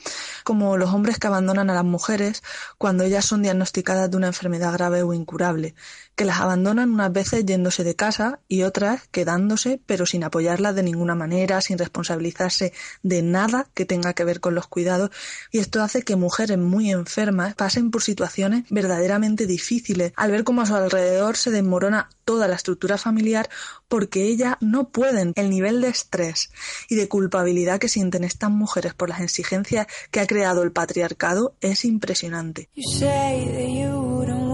como 0.44 0.76
los 0.76 0.90
hombres 0.90 1.20
que 1.20 1.28
abandonan 1.28 1.70
a 1.70 1.76
las 1.76 1.84
mujeres 1.84 2.42
cuando 2.80 3.04
ellas 3.04 3.26
son 3.26 3.44
diagnosticadas 3.44 4.10
de 4.10 4.18
una 4.18 4.26
enfermedad 4.26 4.74
grave 4.74 5.04
o 5.04 5.14
incurable, 5.14 5.76
que 6.16 6.26
las 6.26 6.40
abandonan 6.40 6.92
unas 6.92 7.12
veces 7.12 7.46
yéndose 7.46 7.84
de 7.84 7.96
casa 7.96 8.40
y 8.48 8.64
otras 8.64 9.08
quedándose 9.12 9.82
pero 9.86 10.06
sin 10.06 10.24
apoyarlas 10.24 10.76
de 10.76 10.84
ninguna 10.84 11.16
manera, 11.16 11.62
sin 11.62 11.78
responsabilizarse 11.78 12.74
de 13.02 13.22
nada 13.22 13.68
que 13.74 13.86
tenga 13.86 14.14
que 14.14 14.24
ver 14.24 14.40
con 14.40 14.56
los 14.56 14.68
cuidados, 14.68 15.12
y 15.52 15.60
esto 15.60 15.82
hace 15.82 16.04
que 16.04 16.16
mujeres 16.16 16.58
muy 16.58 16.92
enfermas 16.92 17.56
pasen 17.56 17.92
por 17.92 18.02
situaciones 18.02 18.66
verdaderamente 18.70 19.48
difíciles 19.48 20.14
al 20.16 20.32
ver 20.32 20.44
cómo 20.44 20.62
a 20.62 20.66
su 20.66 20.76
alrededor 20.76 21.38
se 21.38 21.52
desmorona 21.52 22.10
toda 22.26 22.48
la 22.48 22.56
estructura 22.56 22.98
familiar 22.98 23.50
porque 23.88 24.24
ellas 24.24 24.56
no 24.60 24.90
pueden. 24.90 25.34
El 25.36 25.50
nivel 25.50 25.82
de 25.82 25.90
estrés 25.90 26.50
y 26.90 26.96
de 26.96 27.08
culpabilidad 27.08 27.80
que 27.80 27.90
sienten 27.90 28.24
estas 28.24 28.50
mujeres 28.50 28.94
por 28.94 29.10
las 29.10 29.22
exigencias 29.22 29.88
que 30.12 30.20
ha 30.20 30.28
creado 30.28 30.64
el 30.64 30.72
patriarcado 30.72 31.56
es 31.62 31.86
impresionante. 31.86 32.70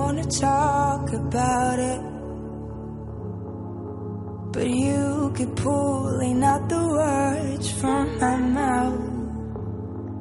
Wanna 0.09 0.25
talk 0.25 1.13
about 1.13 1.79
it. 1.79 2.01
But 4.51 4.67
you 4.67 5.31
keep 5.35 5.55
pulling 5.55 6.43
out 6.43 6.67
the 6.67 6.81
words 6.81 7.71
from 7.73 8.19
my 8.19 8.37
mouth. 8.37 8.99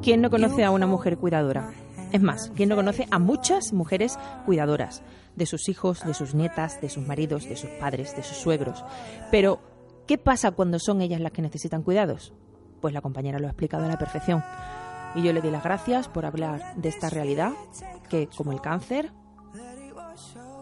¿Quién 0.03 0.21
no 0.21 0.29
conoce 0.31 0.65
a 0.65 0.71
una 0.71 0.87
mujer 0.87 1.17
cuidadora? 1.17 1.73
Es 2.13 2.21
más, 2.23 2.53
¿quién 2.55 2.69
no 2.69 2.77
conoce 2.77 3.07
a 3.11 3.19
muchas 3.19 3.73
mujeres 3.73 4.19
cuidadoras? 4.45 5.03
De 5.37 5.47
sus 5.47 5.69
hijos, 5.69 6.05
de 6.05 6.15
sus 6.15 6.35
nietas, 6.35 6.81
de 6.81 6.91
sus 6.91 7.07
maridos, 7.07 7.49
de 7.49 7.57
sus 7.57 7.71
padres, 7.81 8.15
de 8.15 8.23
sus 8.23 8.37
suegros. 8.37 8.85
Pero, 9.31 9.61
¿qué 10.07 10.19
pasa 10.19 10.51
cuando 10.53 10.79
son 10.79 11.01
ellas 11.01 11.21
las 11.21 11.33
que 11.33 11.43
necesitan 11.43 11.83
cuidados? 11.83 12.35
Pues 12.81 12.93
la 12.95 13.01
compañera 13.01 13.39
lo 13.39 13.47
ha 13.47 13.51
explicado 13.51 13.87
a 13.87 13.89
la 13.89 13.99
perfección. 13.99 14.43
Y 15.15 15.23
yo 15.23 15.33
le 15.33 15.41
di 15.41 15.51
las 15.51 15.65
gracias 15.65 16.09
por 16.09 16.27
hablar 16.27 16.77
de 16.77 16.91
esta 16.91 17.09
realidad, 17.11 17.53
que 18.09 18.29
como 18.37 18.53
el 18.53 18.61
cáncer, 18.61 19.13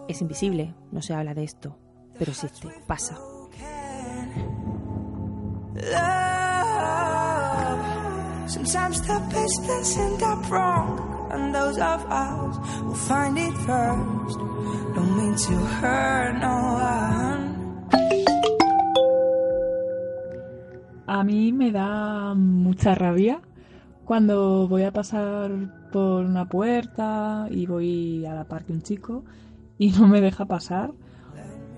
es 0.08 0.20
invisible, 0.20 0.74
no 0.92 1.02
se 1.02 1.14
habla 1.14 1.34
de 1.34 1.44
esto, 1.44 1.78
pero 2.18 2.32
existe, 2.32 2.68
pasa. 2.86 3.18
Love. 5.74 6.26
Sometimes 8.48 9.02
the 9.02 9.18
business 9.34 9.98
end 9.98 10.22
up 10.22 10.50
wrong, 10.50 11.28
and 11.32 11.52
those 11.52 11.78
of 11.78 12.06
us 12.08 12.56
will 12.84 12.94
find 12.94 13.36
it 13.36 13.52
first. 13.66 14.38
Don't 14.94 15.16
mean 15.16 15.34
to 15.34 15.54
hurt 15.80 16.38
no 16.40 16.78
one. 16.78 17.56
A 21.08 21.24
mí 21.24 21.52
me 21.52 21.72
da 21.72 22.34
mucha 22.34 22.94
rabia 22.94 23.40
cuando 24.04 24.68
voy 24.68 24.84
a 24.84 24.92
pasar 24.92 25.50
por 25.90 26.24
una 26.24 26.48
puerta 26.48 27.48
y 27.50 27.66
voy 27.66 28.24
a 28.26 28.34
la 28.34 28.44
par 28.44 28.64
de 28.64 28.74
un 28.74 28.82
chico 28.82 29.24
y 29.78 29.90
no 29.90 30.08
me 30.08 30.20
deja 30.20 30.44
pasar 30.44 30.92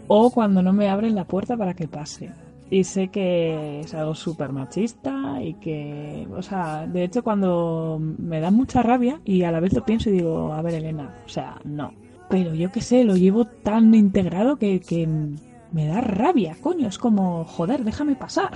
o 0.08 0.30
cuando 0.30 0.62
no 0.62 0.72
me 0.72 0.88
abren 0.88 1.14
la 1.14 1.24
puerta 1.24 1.56
para 1.56 1.74
que 1.74 1.86
pase. 1.86 2.30
Y 2.70 2.84
sé 2.84 3.08
que 3.08 3.80
es 3.80 3.94
algo 3.94 4.14
súper 4.14 4.52
machista 4.52 5.40
y 5.42 5.54
que, 5.54 6.26
o 6.36 6.42
sea, 6.42 6.86
de 6.86 7.04
hecho 7.04 7.22
cuando 7.22 7.98
me 8.00 8.40
da 8.40 8.50
mucha 8.50 8.82
rabia 8.82 9.20
y 9.24 9.42
a 9.44 9.52
la 9.52 9.60
vez 9.60 9.72
lo 9.72 9.84
pienso 9.84 10.10
y 10.10 10.14
digo, 10.14 10.52
a 10.52 10.60
ver 10.60 10.74
Elena, 10.74 11.14
o 11.24 11.28
sea, 11.28 11.60
no. 11.64 11.94
Pero 12.28 12.54
yo 12.54 12.70
qué 12.70 12.82
sé, 12.82 13.04
lo 13.04 13.16
llevo 13.16 13.46
tan 13.46 13.94
integrado 13.94 14.56
que, 14.56 14.80
que 14.80 15.08
me 15.72 15.86
da 15.86 16.02
rabia, 16.02 16.56
coño, 16.60 16.88
es 16.88 16.98
como, 16.98 17.44
joder, 17.44 17.84
déjame 17.84 18.16
pasar. 18.16 18.50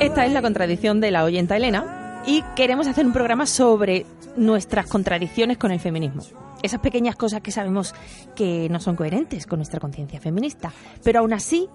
Esta 0.00 0.26
es 0.26 0.32
la 0.32 0.42
contradicción 0.42 1.00
de 1.00 1.10
la 1.10 1.24
oyenta 1.24 1.56
Elena 1.56 2.22
y 2.26 2.42
queremos 2.56 2.86
hacer 2.86 3.06
un 3.06 3.12
programa 3.12 3.46
sobre 3.46 4.06
nuestras 4.36 4.86
contradicciones 4.86 5.58
con 5.58 5.70
el 5.70 5.80
feminismo. 5.80 6.22
Esas 6.62 6.80
pequeñas 6.80 7.16
cosas 7.16 7.40
que 7.40 7.50
sabemos 7.50 7.94
que 8.34 8.68
no 8.70 8.80
son 8.80 8.96
coherentes 8.96 9.46
con 9.46 9.58
nuestra 9.58 9.80
conciencia 9.80 10.20
feminista. 10.20 10.72
Pero 11.02 11.20
aún 11.20 11.32
así, 11.32 11.68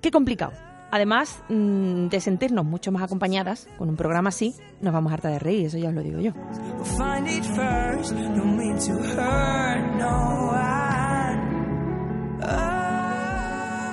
qué 0.00 0.10
complicado. 0.10 0.52
Además 0.90 1.42
mm, 1.48 2.06
de 2.06 2.20
sentirnos 2.20 2.64
mucho 2.64 2.92
más 2.92 3.02
acompañadas 3.02 3.66
con 3.78 3.88
un 3.88 3.96
programa 3.96 4.28
así, 4.28 4.54
nos 4.80 4.92
vamos 4.92 5.12
harta 5.12 5.28
de 5.28 5.40
reír, 5.40 5.66
eso 5.66 5.76
ya 5.76 5.88
os 5.88 5.94
lo 5.94 6.02
digo 6.02 6.20
yo. 6.20 6.32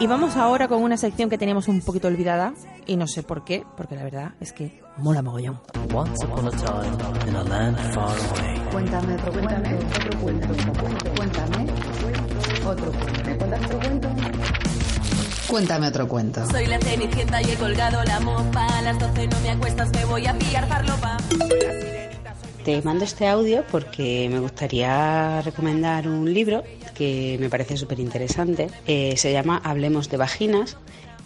Y 0.01 0.07
vamos 0.07 0.35
ahora 0.35 0.67
con 0.67 0.81
una 0.81 0.97
sección 0.97 1.29
que 1.29 1.37
teníamos 1.37 1.67
un 1.67 1.79
poquito 1.79 2.07
olvidada 2.07 2.55
y 2.87 2.95
no 2.95 3.05
sé 3.05 3.21
por 3.21 3.43
qué, 3.43 3.63
porque 3.77 3.95
la 3.95 4.03
verdad 4.03 4.31
es 4.39 4.51
que 4.51 4.81
mola 4.97 5.21
mogollón. 5.21 5.61
Once 5.93 6.25
upon 6.25 6.47
a 6.47 6.49
time 6.49 7.29
in 7.29 7.35
a 7.35 7.43
land 7.43 7.77
far 7.93 8.09
away. 8.09 8.59
Cuéntame 8.71 9.13
otro 9.13 9.31
cuento, 9.31 9.55
otro 9.55 10.19
cuento, 10.19 10.47
cuéntame 11.15 11.67
otro 12.65 12.91
cuento. 12.91 13.27
¿Me 13.27 13.37
cuentas 13.37 13.61
otro 13.63 13.79
cuento? 13.79 14.09
Cuéntame 15.47 15.87
otro 15.87 16.07
cuento. 16.07 16.45
Soy 16.49 16.65
la 16.65 16.79
cenicienta 16.79 17.39
y 17.43 17.51
he 17.51 17.55
colgado 17.55 18.03
la 18.03 18.19
mopa. 18.21 18.65
A 18.79 18.81
las 18.81 18.97
12 18.97 19.27
no 19.27 19.39
me 19.41 19.51
acuestas, 19.51 19.91
me 19.91 20.05
voy 20.05 20.25
a 20.25 20.33
pillar 20.33 20.67
farlopa. 20.67 21.17
Te 22.65 22.81
mando 22.81 23.03
este 23.03 23.27
audio 23.27 23.63
porque 23.71 24.27
me 24.31 24.39
gustaría 24.39 25.41
recomendar 25.43 26.07
un 26.07 26.33
libro 26.33 26.63
que 27.01 27.37
me 27.39 27.49
parece 27.49 27.77
súper 27.77 27.99
interesante. 27.99 28.67
Eh, 28.85 29.15
se 29.17 29.31
llama 29.31 29.59
Hablemos 29.63 30.07
de 30.11 30.17
Vaginas 30.17 30.77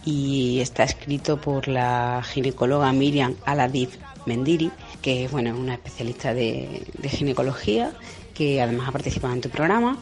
y 0.06 0.60
está 0.60 0.84
escrito 0.84 1.38
por 1.38 1.68
la 1.68 2.22
ginecóloga 2.24 2.90
Miriam 2.94 3.34
Aladid 3.44 3.90
Mendiri, 4.24 4.70
que 5.02 5.26
es 5.26 5.30
bueno, 5.30 5.54
una 5.54 5.74
especialista 5.74 6.32
de, 6.32 6.82
de 6.96 7.08
ginecología 7.10 7.92
que 8.32 8.62
además 8.62 8.88
ha 8.88 8.92
participado 8.92 9.34
en 9.34 9.42
tu 9.42 9.50
programa. 9.50 9.98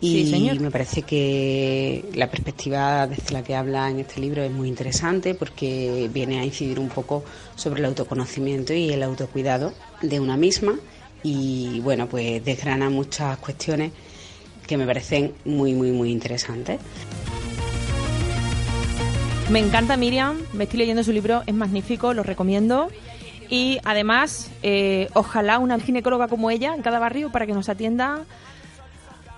Y 0.00 0.24
Sí, 0.24 0.30
señor. 0.30 0.60
me 0.60 0.70
parece 0.70 1.02
que 1.02 2.06
la 2.14 2.30
perspectiva 2.30 3.06
desde 3.06 3.34
la 3.34 3.42
que 3.44 3.54
habla 3.54 3.90
en 3.90 3.98
este 3.98 4.22
libro 4.22 4.42
es 4.42 4.50
muy 4.50 4.68
interesante 4.68 5.34
porque 5.34 6.08
viene 6.10 6.40
a 6.40 6.44
incidir 6.44 6.78
un 6.78 6.88
poco 6.88 7.22
sobre 7.54 7.80
el 7.80 7.84
autoconocimiento 7.86 8.72
y 8.72 8.90
el 8.92 9.02
autocuidado 9.02 9.74
de 10.00 10.20
una 10.20 10.38
misma 10.38 10.76
y 11.22 11.80
bueno, 11.80 12.06
pues 12.06 12.42
desgrana 12.44 12.88
muchas 12.88 13.36
cuestiones 13.38 13.90
que 14.68 14.76
me 14.76 14.86
parecen 14.86 15.32
muy, 15.44 15.74
muy, 15.74 15.90
muy 15.90 16.12
interesantes. 16.12 16.78
Me 19.50 19.60
encanta 19.60 19.96
Miriam, 19.96 20.38
me 20.52 20.64
estoy 20.64 20.80
leyendo 20.80 21.02
su 21.02 21.10
libro, 21.10 21.42
es 21.46 21.54
magnífico, 21.54 22.12
lo 22.12 22.22
recomiendo. 22.22 22.90
Y 23.48 23.78
además, 23.82 24.50
eh, 24.62 25.08
ojalá 25.14 25.58
una 25.58 25.80
ginecóloga 25.80 26.28
como 26.28 26.50
ella 26.50 26.74
en 26.74 26.82
cada 26.82 26.98
barrio 26.98 27.32
para 27.32 27.46
que 27.46 27.54
nos 27.54 27.70
atienda, 27.70 28.24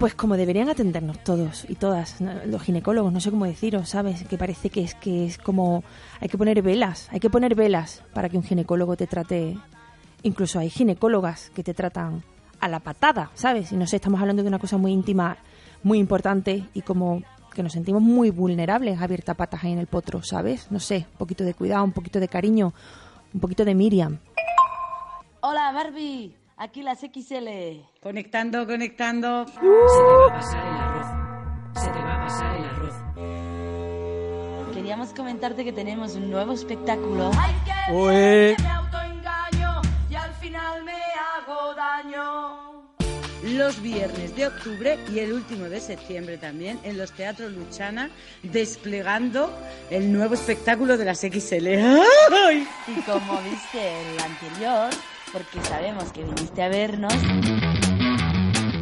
pues 0.00 0.16
como 0.16 0.36
deberían 0.36 0.68
atendernos 0.68 1.22
todos 1.22 1.64
y 1.68 1.76
todas, 1.76 2.16
los 2.46 2.60
ginecólogos, 2.60 3.12
no 3.12 3.20
sé 3.20 3.30
cómo 3.30 3.44
deciros, 3.44 3.88
¿sabes? 3.88 4.24
Que 4.24 4.36
parece 4.36 4.68
que 4.68 4.82
es 4.82 4.96
que 4.96 5.26
es 5.26 5.38
como 5.38 5.84
hay 6.20 6.28
que 6.28 6.36
poner 6.36 6.60
velas, 6.60 7.08
hay 7.12 7.20
que 7.20 7.30
poner 7.30 7.54
velas 7.54 8.02
para 8.12 8.28
que 8.28 8.36
un 8.36 8.42
ginecólogo 8.42 8.96
te 8.96 9.06
trate. 9.06 9.56
Incluso 10.24 10.58
hay 10.58 10.70
ginecólogas 10.70 11.50
que 11.54 11.62
te 11.62 11.72
tratan 11.72 12.24
a 12.60 12.68
la 12.68 12.80
patada, 12.80 13.30
¿sabes? 13.34 13.72
Y 13.72 13.76
no 13.76 13.86
sé, 13.86 13.96
estamos 13.96 14.20
hablando 14.20 14.42
de 14.42 14.48
una 14.48 14.58
cosa 14.58 14.76
muy 14.76 14.92
íntima, 14.92 15.36
muy 15.82 15.98
importante 15.98 16.64
y 16.74 16.82
como 16.82 17.22
que 17.54 17.62
nos 17.62 17.72
sentimos 17.72 18.02
muy 18.02 18.30
vulnerables 18.30 19.00
abierta 19.00 19.34
patas 19.34 19.64
ahí 19.64 19.72
en 19.72 19.78
el 19.78 19.86
potro, 19.86 20.22
¿sabes? 20.22 20.70
No 20.70 20.78
sé, 20.78 21.06
un 21.12 21.18
poquito 21.18 21.44
de 21.44 21.54
cuidado, 21.54 21.84
un 21.84 21.92
poquito 21.92 22.20
de 22.20 22.28
cariño, 22.28 22.72
un 23.34 23.40
poquito 23.40 23.64
de 23.64 23.74
Miriam. 23.74 24.18
Hola 25.40 25.72
Barbie, 25.72 26.34
aquí 26.56 26.82
las 26.82 27.00
XL. 27.00 27.48
Conectando, 28.02 28.66
conectando. 28.66 29.46
Se 29.46 29.52
te 29.54 29.66
va 29.66 30.26
a 30.26 30.32
pasar 30.32 30.66
el 30.66 30.74
arroz. 30.74 31.06
Se 31.82 31.88
te 31.90 31.98
va 31.98 32.14
a 32.14 32.20
pasar 32.20 32.56
el 32.56 32.64
arroz. 32.64 32.94
Queríamos 34.74 35.12
comentarte 35.14 35.64
que 35.64 35.72
tenemos 35.72 36.14
un 36.14 36.30
nuevo 36.30 36.52
espectáculo. 36.52 37.30
Ué. 37.92 38.54
Me 38.58 38.79
Los 43.42 43.80
viernes 43.80 44.36
de 44.36 44.48
octubre 44.48 44.98
y 45.10 45.20
el 45.20 45.32
último 45.32 45.64
de 45.64 45.80
septiembre 45.80 46.36
también 46.36 46.78
en 46.82 46.98
los 46.98 47.12
teatros 47.12 47.50
Luchana 47.52 48.10
desplegando 48.42 49.50
el 49.90 50.12
nuevo 50.12 50.34
espectáculo 50.34 50.98
de 50.98 51.06
las 51.06 51.20
XL. 51.20 51.68
¡Ay! 51.68 52.68
Y 52.86 53.00
como 53.00 53.40
viste 53.42 54.02
el 54.02 54.20
anterior, 54.20 54.90
porque 55.32 55.58
sabemos 55.66 56.12
que 56.12 56.22
viniste 56.22 56.62
a 56.62 56.68
vernos, 56.68 57.14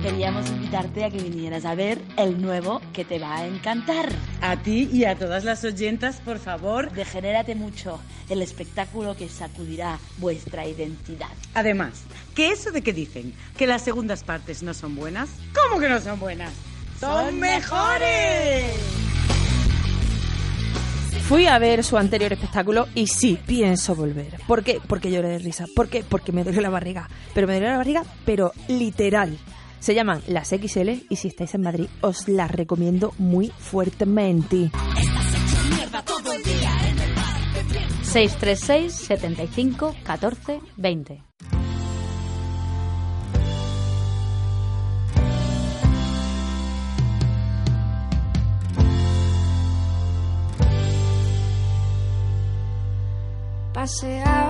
queríamos 0.02 0.48
invitarte 0.50 1.04
a 1.04 1.10
que 1.10 1.18
vinieras 1.18 1.64
a 1.64 1.74
ver 1.74 2.00
el 2.16 2.40
nuevo 2.40 2.80
que 2.92 3.04
te 3.04 3.18
va 3.18 3.38
a 3.38 3.46
encantar. 3.46 4.08
A 4.40 4.56
ti 4.56 4.88
y 4.92 5.04
a 5.04 5.16
todas 5.16 5.44
las 5.44 5.64
oyentas, 5.64 6.20
por 6.20 6.38
favor. 6.38 6.90
Degenérate 6.92 7.54
mucho, 7.54 8.00
el 8.28 8.42
espectáculo 8.42 9.16
que 9.16 9.28
sacudirá 9.28 9.98
vuestra 10.18 10.66
identidad. 10.66 11.28
Además, 11.54 12.04
que 12.34 12.50
eso 12.50 12.70
de 12.70 12.82
que 12.82 12.92
dicen 12.92 13.34
que 13.56 13.66
las 13.66 13.82
segundas 13.82 14.22
partes 14.22 14.62
no 14.62 14.74
son 14.74 14.94
buenas, 14.94 15.30
¿cómo 15.54 15.80
que 15.80 15.88
no 15.88 16.00
son 16.00 16.20
buenas? 16.20 16.52
¡Son 17.00 17.38
mejores! 17.38 18.74
Fui 21.28 21.46
a 21.46 21.58
ver 21.58 21.84
su 21.84 21.98
anterior 21.98 22.32
espectáculo 22.32 22.88
y 22.94 23.06
sí, 23.06 23.38
pienso 23.46 23.94
volver. 23.94 24.40
¿Por 24.46 24.64
qué? 24.64 24.80
Porque 24.86 25.10
lloré 25.10 25.28
de 25.28 25.38
risa. 25.38 25.66
¿Por 25.76 25.88
qué? 25.88 26.02
Porque 26.02 26.32
me 26.32 26.42
dolió 26.42 26.62
la 26.62 26.70
barriga. 26.70 27.06
Pero 27.34 27.46
me 27.46 27.54
dolió 27.54 27.68
la 27.68 27.76
barriga, 27.76 28.02
pero 28.24 28.52
literal. 28.66 29.38
Se 29.80 29.94
llaman 29.94 30.22
las 30.26 30.48
XL 30.48 31.06
y 31.08 31.16
si 31.16 31.28
estáis 31.28 31.54
en 31.54 31.62
Madrid 31.62 31.88
os 32.00 32.28
las 32.28 32.50
recomiendo 32.50 33.12
muy 33.18 33.48
fuertemente. 33.48 34.70
636 38.02 38.92
75 38.92 39.94
14 40.04 40.60
20. 40.76 41.22
Paseaba 53.74 54.47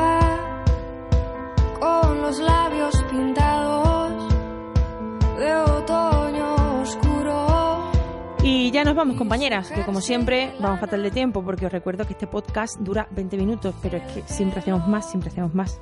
ya 8.79 8.85
nos 8.85 8.95
vamos, 8.95 9.17
compañeras, 9.17 9.73
que 9.73 9.83
como 9.83 10.01
siempre 10.01 10.53
vamos 10.61 10.79
fatal 10.79 11.03
de 11.03 11.11
tiempo 11.11 11.43
porque 11.43 11.67
os 11.67 11.73
recuerdo 11.73 12.07
que 12.07 12.13
este 12.13 12.29
podcast 12.29 12.79
dura 12.79 13.09
20 13.11 13.37
minutos, 13.37 13.75
pero 13.83 13.97
es 13.97 14.05
que 14.05 14.23
siempre 14.33 14.61
hacemos 14.61 14.87
más, 14.87 15.11
siempre 15.11 15.31
hacemos 15.31 15.53
más. 15.53 15.81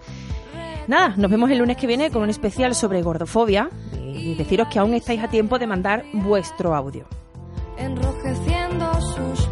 Nada, 0.89 1.13
nos 1.19 1.31
vemos 1.31 1.51
el 1.51 1.59
lunes 1.59 1.77
que 1.77 1.87
viene 1.87 2.11
con 2.11 2.23
un 2.23 2.31
especial 2.31 2.75
sobre 2.75 3.03
gordofobia 3.03 3.69
y 4.03 4.35
deciros 4.35 4.69
que 4.69 4.79
aún 4.79 4.95
estáis 4.95 5.23
a 5.23 5.29
tiempo 5.29 5.59
de 5.59 5.67
mandar 5.67 6.05
vuestro 6.15 6.75
audio. 6.75 7.07
enrojeciendo 7.77 8.91
sus 9.03 9.47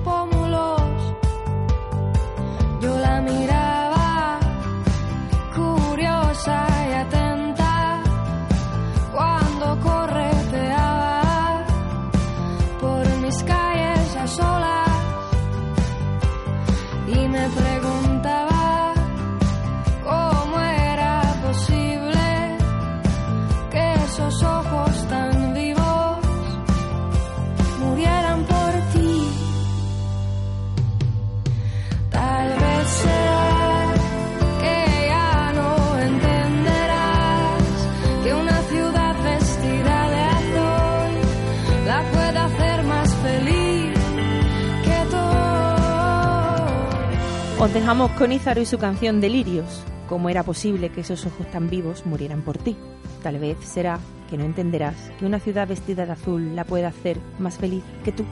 Os 47.65 47.73
dejamos 47.73 48.11
con 48.11 48.31
Izaro 48.31 48.61
y 48.61 48.67
su 48.67 48.77
canción 48.77 49.23
Delirios. 49.23 49.85
¿Cómo 50.07 50.29
era 50.29 50.43
posible 50.43 50.91
que 50.91 51.01
esos 51.01 51.25
ojos 51.25 51.51
tan 51.51 51.71
vivos 51.71 52.05
murieran 52.05 52.43
por 52.43 52.59
ti? 52.59 52.77
Tal 53.23 53.39
vez 53.39 53.57
será 53.63 53.99
que 54.29 54.37
no 54.37 54.45
entenderás 54.45 54.95
que 55.19 55.25
una 55.25 55.41
ciudad 55.41 55.67
vestida 55.67 56.05
de 56.05 56.13
azul 56.13 56.55
la 56.55 56.67
puede 56.67 56.85
hacer 56.85 57.19
más 57.39 57.57
feliz 57.57 57.83
que 58.05 58.13
tú. 58.13 58.27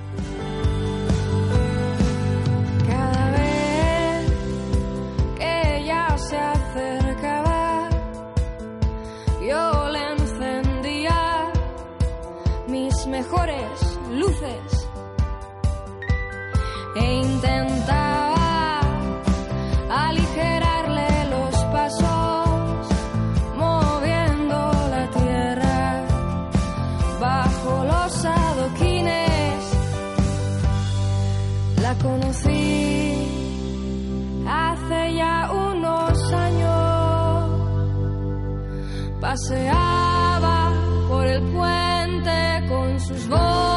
Cada 2.86 3.30
vez 3.30 4.32
que 5.38 5.78
ella 5.78 6.18
se 6.18 6.36
acercaba, 6.36 7.88
yo 9.48 9.88
le 9.92 10.12
encendía 10.12 11.50
mis 12.68 13.06
mejores 13.06 13.98
luces 14.10 14.88
e 16.96 17.14
intentaba 17.14 18.41
Paseaba 39.32 40.74
por 41.08 41.26
el 41.26 41.40
puente 41.54 42.66
con 42.68 43.00
sus 43.00 43.28
botas 43.28 43.71